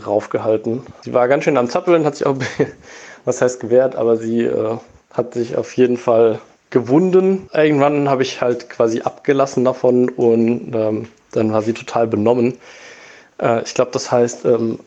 [0.00, 0.82] draufgehalten.
[1.02, 2.36] Sie war ganz schön am Zappeln, hat sich auch,
[3.24, 4.76] was heißt gewehrt, aber sie äh,
[5.12, 7.48] hat sich auf jeden Fall gewunden.
[7.52, 12.58] Irgendwann habe ich halt quasi abgelassen davon und ähm, dann war sie total benommen.
[13.40, 14.80] Äh, ich glaube, das heißt ähm,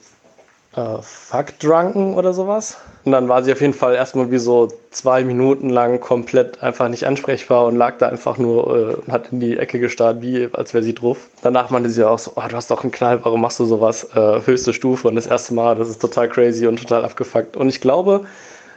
[0.75, 2.77] äh, Fuck Drunken oder sowas.
[3.05, 6.89] Und dann war sie auf jeden Fall erstmal wie so zwei Minuten lang komplett einfach
[6.89, 10.49] nicht ansprechbar und lag da einfach nur äh, und hat in die Ecke gestarrt, wie
[10.53, 11.17] als wäre sie drauf.
[11.41, 14.03] Danach meinte sie auch so, oh, du hast doch einen Knall, warum machst du sowas?
[14.15, 17.55] Äh, höchste Stufe und das erste Mal, das ist total crazy und total abgefuckt.
[17.57, 18.25] Und ich glaube,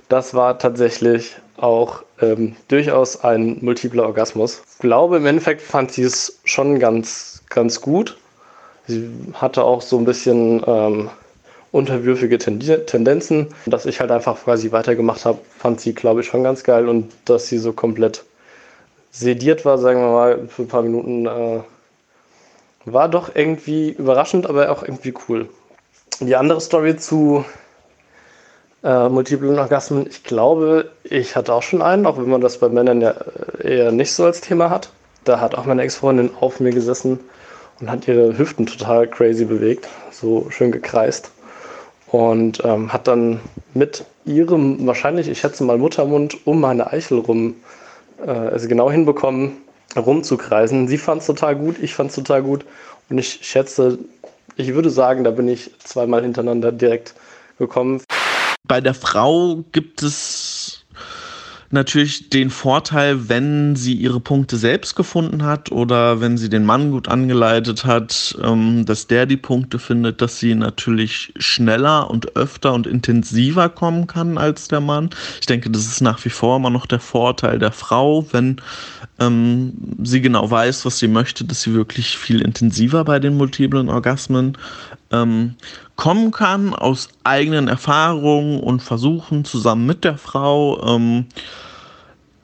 [0.09, 4.63] das war tatsächlich auch ähm, durchaus ein multipler Orgasmus.
[4.75, 8.17] Ich glaube, im Endeffekt fand sie es schon ganz, ganz gut.
[8.87, 11.11] Sie hatte auch so ein bisschen ähm,
[11.73, 13.49] unterwürfige Tendenzen.
[13.67, 16.89] Dass ich halt einfach quasi weitergemacht habe, fand sie, glaube ich, schon ganz geil.
[16.89, 18.25] Und dass sie so komplett
[19.11, 21.61] sediert war, sagen wir mal, für ein paar Minuten, äh,
[22.85, 25.49] war doch irgendwie überraschend, aber auch irgendwie cool.
[26.21, 27.45] Die andere Story zu
[28.83, 32.69] äh, multiplen Orgasmen, ich glaube, ich hatte auch schon einen, auch wenn man das bei
[32.69, 33.15] Männern ja
[33.63, 34.91] eher nicht so als Thema hat.
[35.25, 37.21] Da hat auch meine Ex-Freundin auf mir gesessen
[37.81, 41.31] und hat ihre Hüften total crazy bewegt, so schön gekreist.
[42.13, 43.41] Und ähm, hat dann
[43.73, 47.57] mit ihrem, wahrscheinlich, ich schätze mal, Muttermund um meine Eichel rum,
[48.25, 49.57] äh, also genau hinbekommen,
[49.97, 50.89] rumzukreisen.
[50.89, 52.67] Sie fand es total gut, ich fand es total gut.
[53.09, 53.99] Und ich schätze,
[54.57, 57.15] ich würde sagen, da bin ich zweimal hintereinander direkt
[57.59, 58.03] gekommen.
[58.69, 60.62] Bei der Frau gibt es
[61.73, 66.91] natürlich den Vorteil, wenn sie ihre Punkte selbst gefunden hat oder wenn sie den Mann
[66.91, 72.73] gut angeleitet hat, ähm, dass der die Punkte findet, dass sie natürlich schneller und öfter
[72.75, 75.11] und intensiver kommen kann als der Mann.
[75.41, 78.61] Ich denke, das ist nach wie vor immer noch der Vorteil der Frau, wenn
[79.19, 83.89] ähm, sie genau weiß, was sie möchte, dass sie wirklich viel intensiver bei den multiplen
[83.89, 84.57] Orgasmen
[85.13, 85.55] ähm,
[85.97, 90.97] kommen kann aus eigenen Erfahrungen und Versuchen zusammen mit der Frau.
[90.97, 91.27] Ähm,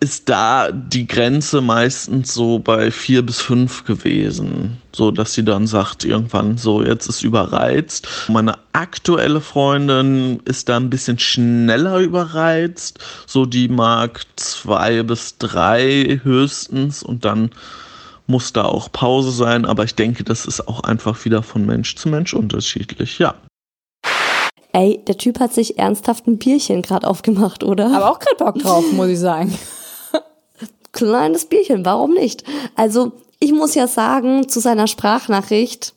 [0.00, 5.66] ist da die Grenze meistens so bei vier bis fünf gewesen, so dass sie dann
[5.66, 8.06] sagt irgendwann so jetzt ist überreizt.
[8.28, 16.20] Meine aktuelle Freundin ist da ein bisschen schneller überreizt, so die mag zwei bis drei
[16.22, 17.50] höchstens und dann
[18.28, 21.96] muss da auch Pause sein, aber ich denke, das ist auch einfach wieder von Mensch
[21.96, 23.34] zu Mensch unterschiedlich, ja.
[24.72, 27.86] Ey, der Typ hat sich ernsthaft ein Bierchen gerade aufgemacht, oder?
[27.86, 29.58] Aber auch gerade Bock drauf, muss ich sagen.
[30.92, 32.44] Kleines Bierchen, warum nicht?
[32.76, 35.94] Also, ich muss ja sagen, zu seiner Sprachnachricht,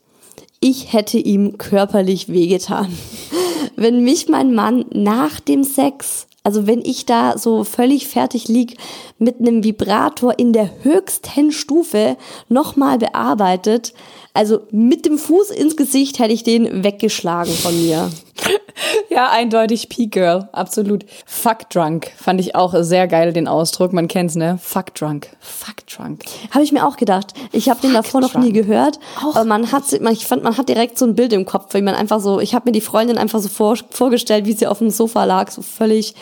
[0.61, 2.97] ich hätte ihm körperlich wehgetan.
[3.75, 8.77] Wenn mich mein Mann nach dem Sex also wenn ich da so völlig fertig lieg
[9.19, 12.17] mit einem Vibrator in der höchsten Stufe
[12.49, 13.93] nochmal bearbeitet,
[14.33, 18.09] also mit dem Fuß ins Gesicht hätte ich den weggeschlagen von mir.
[19.09, 21.05] Ja, eindeutig P-Girl, absolut.
[21.25, 23.93] Fuck drunk fand ich auch sehr geil, den Ausdruck.
[23.93, 24.57] Man kennt's, ne?
[24.61, 25.27] Fuck drunk.
[25.39, 26.23] Fuck drunk.
[26.51, 27.33] Habe ich mir auch gedacht.
[27.51, 28.99] Ich habe den davor noch nie gehört.
[29.17, 31.81] Auch aber man hat, ich fand, man hat direkt so ein Bild im Kopf, wie
[31.81, 34.77] man einfach so, ich habe mir die Freundin einfach so vor, vorgestellt, wie sie auf
[34.77, 36.13] dem Sofa lag, so völlig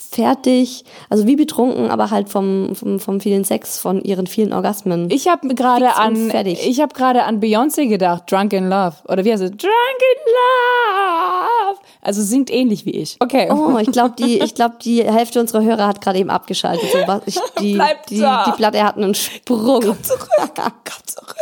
[0.00, 5.10] fertig, also wie betrunken, aber halt vom, vom, vom vielen Sex, von ihren vielen Orgasmen.
[5.10, 8.96] Ich habe gerade an, ich habe gerade an Beyoncé gedacht, Drunk in Love.
[9.08, 9.50] Oder wie heißt es?
[9.50, 11.80] Drunk in Love.
[12.02, 13.16] Also singt ähnlich wie ich.
[13.20, 13.50] Okay.
[13.50, 16.88] Oh, ich glaube, die, ich glaube, die Hälfte unserer Hörer hat gerade eben abgeschaltet.
[16.92, 19.82] So, ich, die, Bleib die, die Platte hat einen Sprung.
[19.82, 20.72] Komm zurück, komm
[21.06, 21.35] zurück.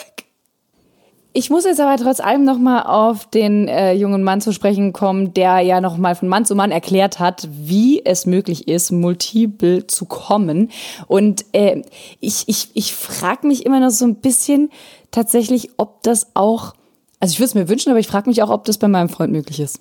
[1.37, 5.35] Ich muss jetzt aber trotz allem nochmal auf den äh, jungen Mann zu sprechen kommen,
[5.35, 10.05] der ja nochmal von Mann zu Mann erklärt hat, wie es möglich ist, multiple zu
[10.05, 10.71] kommen.
[11.09, 11.83] Und äh,
[12.21, 14.71] ich, ich, ich frage mich immer noch so ein bisschen
[15.11, 16.73] tatsächlich, ob das auch,
[17.19, 19.09] also ich würde es mir wünschen, aber ich frage mich auch, ob das bei meinem
[19.09, 19.81] Freund möglich ist.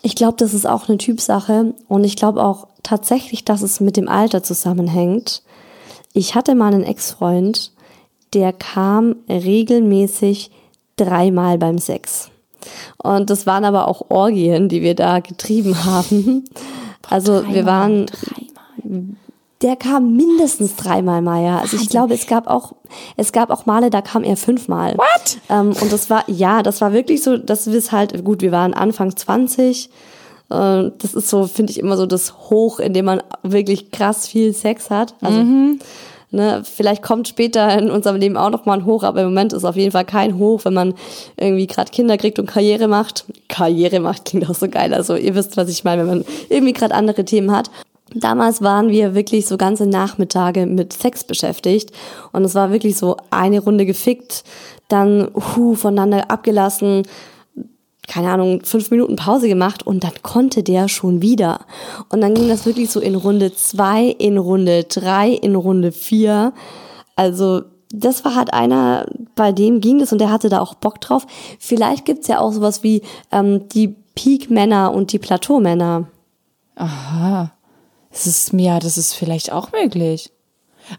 [0.00, 3.98] Ich glaube, das ist auch eine Typsache und ich glaube auch tatsächlich, dass es mit
[3.98, 5.42] dem Alter zusammenhängt.
[6.14, 7.72] Ich hatte mal einen Ex-Freund,
[8.34, 10.50] der kam regelmäßig
[10.96, 12.30] dreimal beim Sex.
[13.02, 16.44] Und das waren aber auch Orgien, die wir da getrieben haben.
[17.08, 19.16] Also wir waren, dreimal.
[19.62, 21.58] der kam mindestens dreimal, Maya.
[21.58, 22.74] Also ich glaube, es gab auch,
[23.16, 24.96] es gab auch Male, da kam er fünfmal.
[24.96, 25.38] What?
[25.48, 28.52] Ähm, und das war, ja, das war wirklich so, dass wir es halt, gut, wir
[28.52, 29.90] waren Anfang 20.
[30.50, 34.28] Äh, das ist so, finde ich, immer so das Hoch, in dem man wirklich krass
[34.28, 35.14] viel Sex hat.
[35.20, 35.80] Also, mhm.
[36.34, 39.52] Ne, vielleicht kommt später in unserem Leben auch noch mal ein Hoch, aber im Moment
[39.52, 40.94] ist auf jeden Fall kein Hoch, wenn man
[41.36, 43.26] irgendwie gerade Kinder kriegt und Karriere macht.
[43.48, 44.94] Karriere macht klingt auch so geil.
[44.94, 47.70] Also ihr wisst, was ich meine, wenn man irgendwie gerade andere Themen hat.
[48.14, 51.90] Damals waren wir wirklich so ganze Nachmittage mit Sex beschäftigt
[52.32, 54.44] und es war wirklich so eine Runde gefickt,
[54.88, 57.02] dann hu, voneinander abgelassen,
[58.08, 61.60] keine Ahnung, fünf Minuten Pause gemacht und dann konnte der schon wieder.
[62.08, 66.52] Und dann ging das wirklich so in Runde zwei, in Runde drei, in Runde vier.
[67.14, 71.00] Also das war halt einer, bei dem ging das und der hatte da auch Bock
[71.00, 71.26] drauf.
[71.58, 76.08] Vielleicht gibt's ja auch sowas wie ähm, die Peak-Männer und die Plateau-Männer.
[76.74, 77.52] Aha.
[78.10, 80.32] Das ist, ja, das ist vielleicht auch möglich.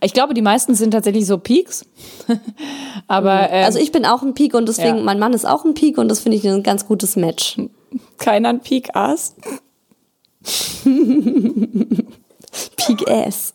[0.02, 1.86] Ich glaube, die meisten sind tatsächlich so Peaks.
[3.08, 5.04] Aber ähm, Also ich bin auch ein Peak und deswegen, Ja.
[5.04, 7.58] mein Mann ist auch ein Peak und das finde ich ein ganz gutes Match.
[8.18, 9.36] keiner ein Peak-Ass.
[12.76, 13.54] Peak Ass.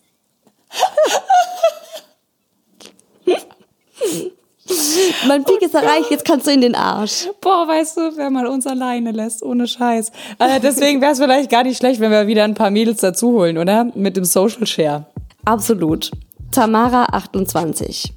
[5.26, 7.29] mein Peak ist erreicht, jetzt kannst du in den Arsch.
[7.41, 10.12] Boah, weißt du, wer mal uns alleine lässt, ohne Scheiß.
[10.39, 13.33] Also deswegen wäre es vielleicht gar nicht schlecht, wenn wir wieder ein paar Mädels dazu
[13.33, 13.85] holen, oder?
[13.95, 15.07] Mit dem Social Share.
[15.49, 16.11] Absolut.
[16.51, 18.12] Tamara 28.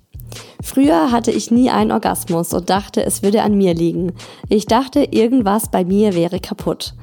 [0.62, 4.12] Früher hatte ich nie einen Orgasmus und dachte, es würde an mir liegen.
[4.50, 6.94] Ich dachte, irgendwas bei mir wäre kaputt.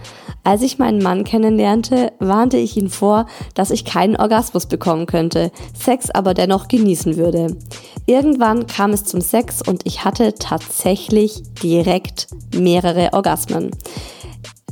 [0.44, 3.24] Als ich meinen Mann kennenlernte, warnte ich ihn vor,
[3.54, 7.56] dass ich keinen Orgasmus bekommen könnte, Sex aber dennoch genießen würde.
[8.04, 13.70] Irgendwann kam es zum Sex und ich hatte tatsächlich direkt mehrere Orgasmen.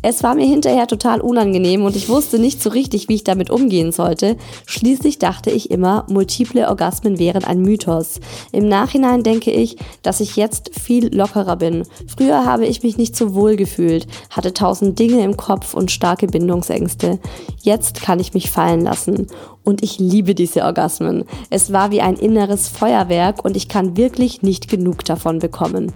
[0.03, 3.51] Es war mir hinterher total unangenehm und ich wusste nicht so richtig, wie ich damit
[3.51, 4.36] umgehen sollte.
[4.66, 8.20] Schließlich dachte ich immer, multiple Orgasmen wären ein Mythos.
[8.53, 11.84] Im Nachhinein denke ich, dass ich jetzt viel lockerer bin.
[12.07, 16.26] Früher habe ich mich nicht so wohl gefühlt, hatte tausend Dinge im Kopf und starke
[16.26, 17.18] Bindungsängste.
[17.62, 19.26] Jetzt kann ich mich fallen lassen.
[19.64, 21.24] Und ich liebe diese Orgasmen.
[21.51, 25.92] Es war wie ein inneres Feuerwerk und ich kann wirklich nicht genug davon bekommen.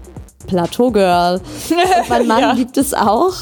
[0.50, 1.40] Plateau Girl.
[1.70, 3.32] Und mein Mann liebt es auch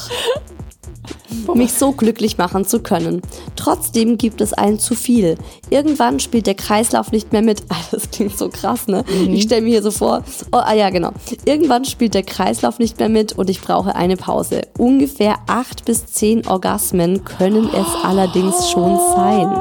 [1.55, 3.21] mich so glücklich machen zu können.
[3.55, 5.35] Trotzdem gibt es ein zu viel.
[5.71, 7.63] Irgendwann spielt der Kreislauf nicht mehr mit.
[7.69, 9.03] Ah, Das klingt so krass, ne?
[9.31, 11.11] Ich stelle mir hier so vor, oh, ah ja, genau.
[11.45, 14.61] Irgendwann spielt der Kreislauf nicht mehr mit und ich brauche eine Pause.
[14.77, 19.55] Ungefähr acht bis zehn Orgasmen können es allerdings schon sein.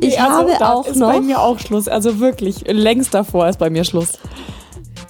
[0.00, 1.88] Ich habe da auch also ist bei noch- mir auch Schluss.
[1.88, 4.12] Also wirklich, längst davor ist bei mir Schluss.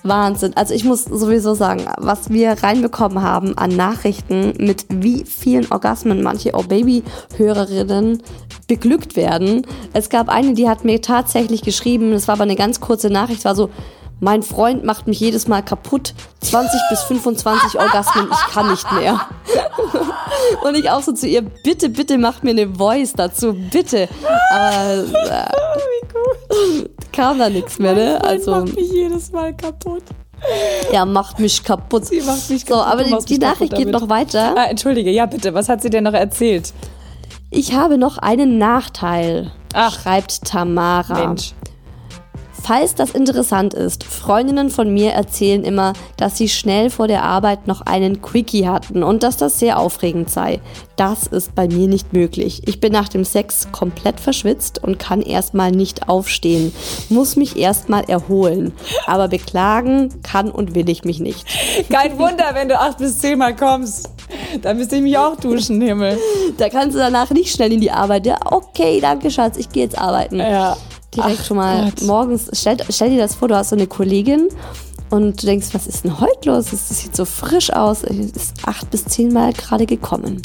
[0.09, 0.53] Wahnsinn.
[0.57, 6.23] Also ich muss sowieso sagen, was wir reinbekommen haben an Nachrichten, mit wie vielen Orgasmen
[6.23, 8.23] manche Oh Baby-Hörerinnen
[8.67, 9.67] beglückt werden.
[9.93, 13.45] Es gab eine, die hat mir tatsächlich geschrieben, das war aber eine ganz kurze Nachricht,
[13.45, 13.71] war so,
[14.21, 16.15] mein Freund macht mich jedes Mal kaputt.
[16.41, 19.21] 20 bis 25 Orgasmen, ich kann nicht mehr.
[20.63, 24.09] Und ich auch so zu ihr, bitte, bitte macht mir eine Voice dazu, bitte.
[24.51, 28.25] Aber äh, kam da nichts mehr, ne?
[28.25, 30.03] Also, macht mich jedes Mal kaputt.
[30.93, 32.07] er macht mich kaputt.
[32.07, 34.55] Sie macht mich So, kaputt, aber du die, die Nachricht geht noch weiter.
[34.57, 36.73] Ah, entschuldige, ja bitte, was hat sie denn noch erzählt?
[37.51, 39.93] Ich habe noch einen Nachteil, Ach.
[39.95, 41.27] schreibt Tamara.
[41.27, 41.55] Mensch.
[42.67, 47.69] Falls das interessant ist, Freundinnen von mir erzählen immer, dass sie schnell vor der Arbeit
[47.69, 50.61] noch einen Quickie hatten und dass das sehr aufregend sei.
[50.97, 52.63] Das ist bei mir nicht möglich.
[52.67, 56.73] Ich bin nach dem Sex komplett verschwitzt und kann erstmal nicht aufstehen,
[57.09, 58.73] muss mich erstmal erholen.
[59.07, 61.47] Aber beklagen kann und will ich mich nicht.
[61.89, 64.11] Kein Wunder, wenn du acht bis zehn Mal kommst.
[64.61, 66.19] Da müsste ich mich auch duschen, Himmel.
[66.59, 68.27] Da kannst du danach nicht schnell in die Arbeit.
[68.27, 70.41] Ja, okay, danke Schatz, ich gehe jetzt arbeiten.
[70.41, 70.77] Ja.
[71.17, 72.03] Direkt Ach schon mal Gott.
[72.03, 74.49] morgens, stell, stell dir das vor, du hast so eine Kollegin
[75.11, 76.67] und du denkst, was ist denn heute los?
[76.71, 78.03] Das sieht so frisch aus.
[78.03, 80.43] Es ist acht bis zehnmal gerade gekommen.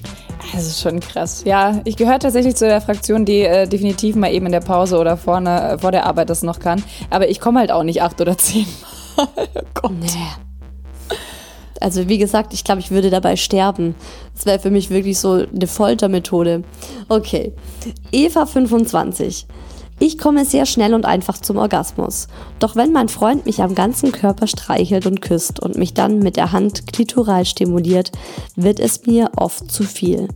[0.53, 1.43] Das ist schon krass.
[1.45, 4.97] Ja, ich gehöre tatsächlich zu der Fraktion, die äh, definitiv mal eben in der Pause
[4.97, 6.84] oder vorne äh, vor der Arbeit das noch kann.
[7.09, 8.65] Aber ich komme halt auch nicht acht oder zehn
[9.17, 9.28] Mal.
[9.53, 9.91] Oh Gott.
[11.82, 13.95] Also wie gesagt, ich glaube, ich würde dabei sterben.
[14.36, 16.63] Das wäre für mich wirklich so eine Foltermethode.
[17.09, 17.53] Okay.
[18.11, 19.47] Eva 25.
[20.04, 22.28] Ich komme sehr schnell und einfach zum Orgasmus.
[22.58, 26.38] Doch wenn mein Freund mich am ganzen Körper streichelt und küsst und mich dann mit
[26.38, 28.12] der Hand klitoral stimuliert,
[28.56, 30.28] wird es mir oft zu viel.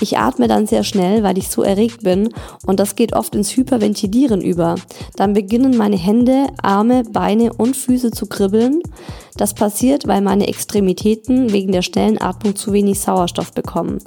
[0.00, 2.30] Ich atme dann sehr schnell, weil ich so erregt bin
[2.64, 4.76] und das geht oft ins Hyperventilieren über.
[5.16, 8.80] Dann beginnen meine Hände, Arme, Beine und Füße zu kribbeln.
[9.36, 13.98] Das passiert, weil meine Extremitäten wegen der schnellen Atmung zu wenig Sauerstoff bekommen.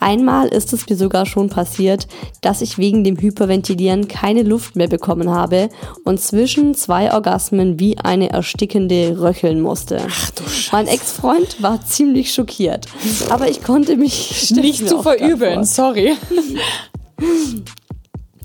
[0.00, 2.06] Einmal ist es mir sogar schon passiert,
[2.40, 5.68] dass ich wegen dem Hyperventilieren keine Luft mehr bekommen habe
[6.04, 10.00] und zwischen zwei Orgasmen wie eine erstickende röcheln musste.
[10.08, 10.68] Ach du Scheiße.
[10.72, 12.86] Mein Ex-Freund war ziemlich schockiert,
[13.30, 16.16] aber ich konnte mich Nicht zu verübeln, sorry.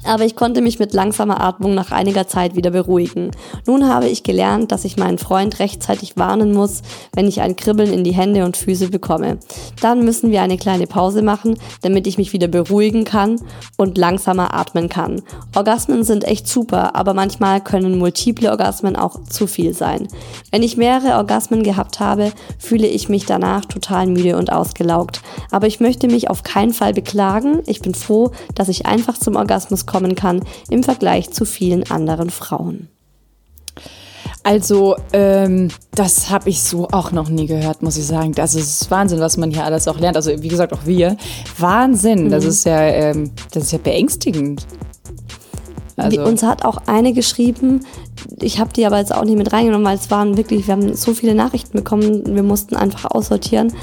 [0.03, 3.31] aber ich konnte mich mit langsamer Atmung nach einiger Zeit wieder beruhigen.
[3.67, 6.81] Nun habe ich gelernt, dass ich meinen Freund rechtzeitig warnen muss,
[7.13, 9.37] wenn ich ein Kribbeln in die Hände und Füße bekomme.
[9.81, 13.37] Dann müssen wir eine kleine Pause machen, damit ich mich wieder beruhigen kann
[13.77, 15.21] und langsamer atmen kann.
[15.55, 20.07] Orgasmen sind echt super, aber manchmal können multiple Orgasmen auch zu viel sein.
[20.51, 25.21] Wenn ich mehrere Orgasmen gehabt habe, fühle ich mich danach total müde und ausgelaugt.
[25.51, 27.61] Aber ich möchte mich auf keinen Fall beklagen.
[27.65, 32.29] Ich bin froh, dass ich einfach zum Orgasmus kommen kann im Vergleich zu vielen anderen
[32.29, 32.87] Frauen.
[34.43, 38.33] Also, ähm, das habe ich so auch noch nie gehört, muss ich sagen.
[38.33, 40.15] Das ist Wahnsinn, was man hier alles auch lernt.
[40.15, 41.15] Also, wie gesagt, auch wir.
[41.59, 42.31] Wahnsinn.
[42.31, 44.65] Das ist ja, ähm, das ist ja beängstigend.
[45.95, 46.23] Also.
[46.23, 47.85] Uns hat auch eine geschrieben,
[48.39, 50.95] ich habe die aber jetzt auch nicht mit reingenommen, weil es waren wirklich, wir haben
[50.95, 53.73] so viele Nachrichten bekommen, wir mussten einfach aussortieren.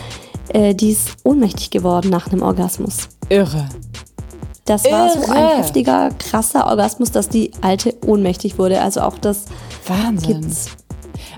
[0.49, 3.09] Äh, die ist ohnmächtig geworden nach einem Orgasmus.
[3.29, 3.69] Irre.
[4.69, 5.27] Das war Irre.
[5.27, 8.81] so ein heftiger, krasser Orgasmus, dass die alte ohnmächtig wurde.
[8.83, 9.47] Also auch das
[9.87, 10.43] Wahnsinn.
[10.43, 10.67] Gibt's.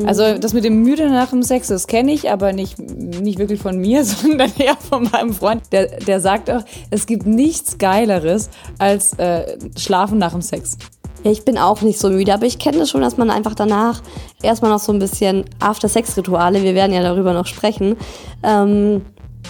[0.04, 3.60] Also das mit dem Müde nach dem Sex, das kenne ich, aber nicht, nicht wirklich
[3.60, 5.62] von mir, sondern eher von meinem Freund.
[5.72, 10.76] Der, der sagt auch, es gibt nichts Geileres als äh, Schlafen nach dem Sex.
[11.22, 13.54] Ja, ich bin auch nicht so müde, aber ich kenne das schon, dass man einfach
[13.54, 14.02] danach
[14.42, 17.96] erstmal noch so ein bisschen After-Sex-Rituale, wir werden ja darüber noch sprechen,
[18.42, 19.02] ähm,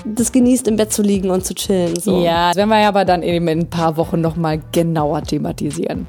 [0.04, 1.98] das genießt, im Bett zu liegen und zu chillen.
[1.98, 2.22] So.
[2.22, 6.06] Ja, das werden wir aber dann eben in ein paar Wochen nochmal genauer thematisieren.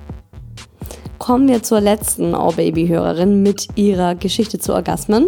[1.18, 5.28] Kommen wir zur letzten Oh Baby-Hörerin mit ihrer Geschichte zu Orgasmen.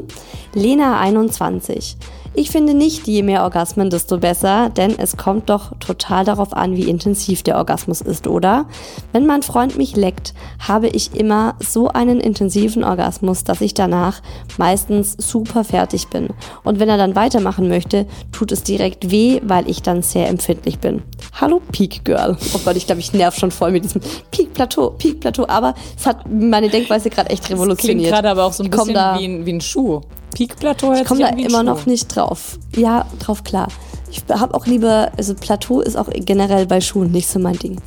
[0.54, 1.97] Lena 21.
[2.36, 6.75] Ich finde nicht, je mehr Orgasmen, desto besser, denn es kommt doch total darauf an,
[6.75, 8.65] wie intensiv der Orgasmus ist, oder?
[9.11, 14.21] Wenn mein Freund mich leckt, habe ich immer so einen intensiven Orgasmus, dass ich danach
[14.57, 16.29] meistens super fertig bin.
[16.63, 20.79] Und wenn er dann weitermachen möchte, tut es direkt weh, weil ich dann sehr empfindlich
[20.79, 21.03] bin.
[21.39, 22.36] Hallo Peak Girl.
[22.55, 25.45] Oh Gott, ich glaube, ich nerv schon voll mit diesem Peak Plateau, Peak Plateau.
[25.47, 27.77] Aber es hat meine Denkweise gerade echt revolutioniert.
[27.77, 30.01] Das klingt gerade aber auch so ein bisschen wie ein, wie ein Schuh.
[30.34, 32.57] Peak-Plateau Ich komme da immer noch nicht drauf.
[32.75, 33.67] Ja, drauf klar.
[34.13, 37.81] Ich habe auch lieber, also Plateau ist auch generell bei Schuhen nicht so mein Ding.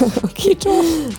[0.24, 0.56] okay.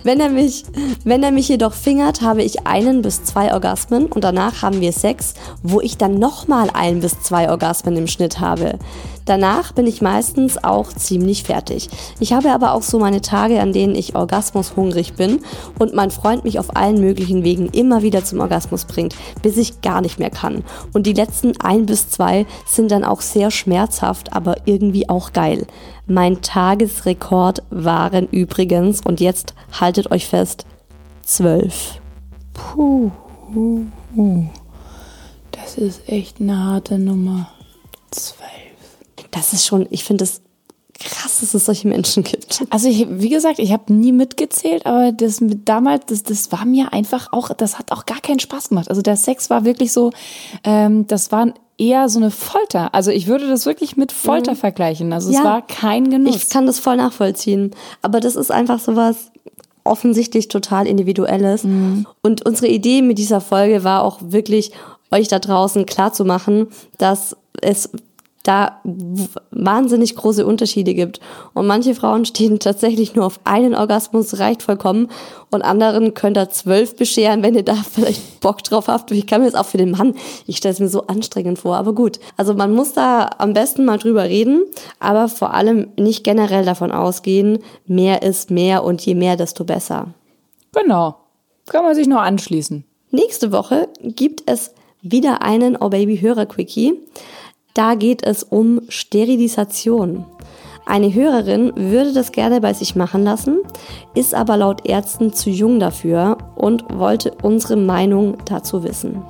[0.02, 0.64] Wenn er mich,
[1.02, 4.92] wenn er mich jedoch fingert, habe ich einen bis zwei Orgasmen und danach haben wir
[4.92, 8.78] Sex, wo ich dann nochmal ein bis zwei Orgasmen im Schnitt habe.
[9.30, 11.88] Danach bin ich meistens auch ziemlich fertig.
[12.18, 15.38] Ich habe aber auch so meine Tage, an denen ich orgasmushungrig bin
[15.78, 19.82] und mein Freund mich auf allen möglichen Wegen immer wieder zum Orgasmus bringt, bis ich
[19.82, 20.64] gar nicht mehr kann.
[20.92, 25.64] Und die letzten ein bis zwei sind dann auch sehr schmerzhaft, aber irgendwie auch geil.
[26.08, 30.66] Mein Tagesrekord waren übrigens, und jetzt haltet euch fest,
[31.22, 32.00] zwölf.
[32.52, 33.12] Puh.
[35.52, 37.48] Das ist echt eine harte Nummer.
[38.10, 38.69] Zwölf
[39.30, 40.40] das ist schon, ich finde es
[40.98, 42.62] krass, dass es solche Menschen gibt.
[42.70, 46.64] Also ich, wie gesagt, ich habe nie mitgezählt, aber das mit damals, das, das war
[46.64, 48.90] mir einfach auch, das hat auch gar keinen Spaß gemacht.
[48.90, 50.12] Also der Sex war wirklich so,
[50.62, 52.94] ähm, das war eher so eine Folter.
[52.94, 54.56] Also ich würde das wirklich mit Folter mhm.
[54.56, 55.12] vergleichen.
[55.12, 56.36] Also ja, es war kein Genuss.
[56.36, 57.70] Ich kann das voll nachvollziehen.
[58.02, 59.32] Aber das ist einfach sowas
[59.84, 61.64] offensichtlich total individuelles.
[61.64, 62.06] Mhm.
[62.22, 64.72] Und unsere Idee mit dieser Folge war auch wirklich,
[65.10, 66.68] euch da draußen klar zu machen,
[66.98, 67.90] dass es
[68.42, 68.80] da
[69.50, 71.20] wahnsinnig große Unterschiede gibt.
[71.52, 75.08] Und manche Frauen stehen tatsächlich nur auf einen Orgasmus, reicht vollkommen.
[75.50, 79.10] Und anderen könnt ihr zwölf bescheren, wenn ihr da vielleicht Bock drauf habt.
[79.10, 80.14] Ich kann mir das auch für den Mann,
[80.46, 82.18] ich stelle es mir so anstrengend vor, aber gut.
[82.36, 84.62] Also man muss da am besten mal drüber reden,
[85.00, 90.14] aber vor allem nicht generell davon ausgehen, mehr ist mehr und je mehr, desto besser.
[90.72, 91.16] Genau.
[91.68, 92.84] Kann man sich nur anschließen.
[93.10, 94.72] Nächste Woche gibt es
[95.02, 96.94] wieder einen Oh Baby Hörer Quickie.
[97.74, 100.24] Da geht es um Sterilisation.
[100.86, 103.58] Eine Hörerin würde das gerne bei sich machen lassen,
[104.14, 109.22] ist aber laut Ärzten zu jung dafür und wollte unsere Meinung dazu wissen.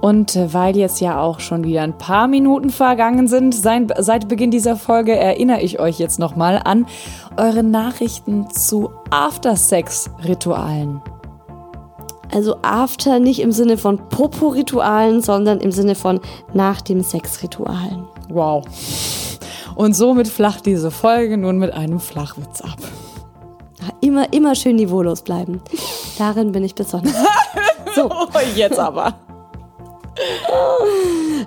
[0.00, 4.76] Und weil jetzt ja auch schon wieder ein paar Minuten vergangen sind, seit Beginn dieser
[4.76, 6.86] Folge erinnere ich euch jetzt nochmal an
[7.36, 11.00] eure Nachrichten zu After-Sex-Ritualen.
[12.32, 16.20] Also After nicht im Sinne von Popo-Ritualen, sondern im Sinne von
[16.52, 18.04] nach dem Sex-Ritualen.
[18.28, 18.64] Wow.
[19.74, 22.78] Und somit flacht diese Folge nun mit einem Flachwitz ab.
[24.00, 25.60] Immer, immer schön niveaulos bleiben.
[26.18, 27.14] Darin bin ich besonders.
[27.94, 28.10] So.
[28.56, 29.14] Jetzt aber.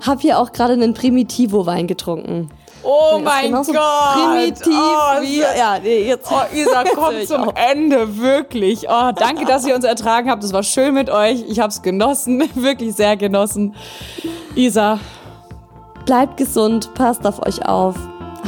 [0.05, 2.49] Hab hier auch gerade einen Primitivo-Wein getrunken.
[2.89, 3.65] Oh mein Gott!
[4.13, 5.39] Primitiv oh, wie.
[5.39, 6.31] Ja, nee, jetzt.
[6.31, 8.85] Oh, Isa, kommt zum Ende, wirklich.
[8.87, 10.41] Oh, danke, dass ihr uns ertragen habt.
[10.41, 11.43] Es war schön mit euch.
[11.49, 13.75] Ich habe es genossen, wirklich sehr genossen.
[14.55, 14.99] Isa.
[16.05, 17.95] Bleibt gesund, passt auf euch auf.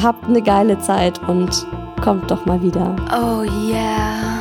[0.02, 1.68] Habt eine geile Zeit und
[2.02, 2.96] kommt doch mal wieder.
[3.12, 4.39] Oh yeah.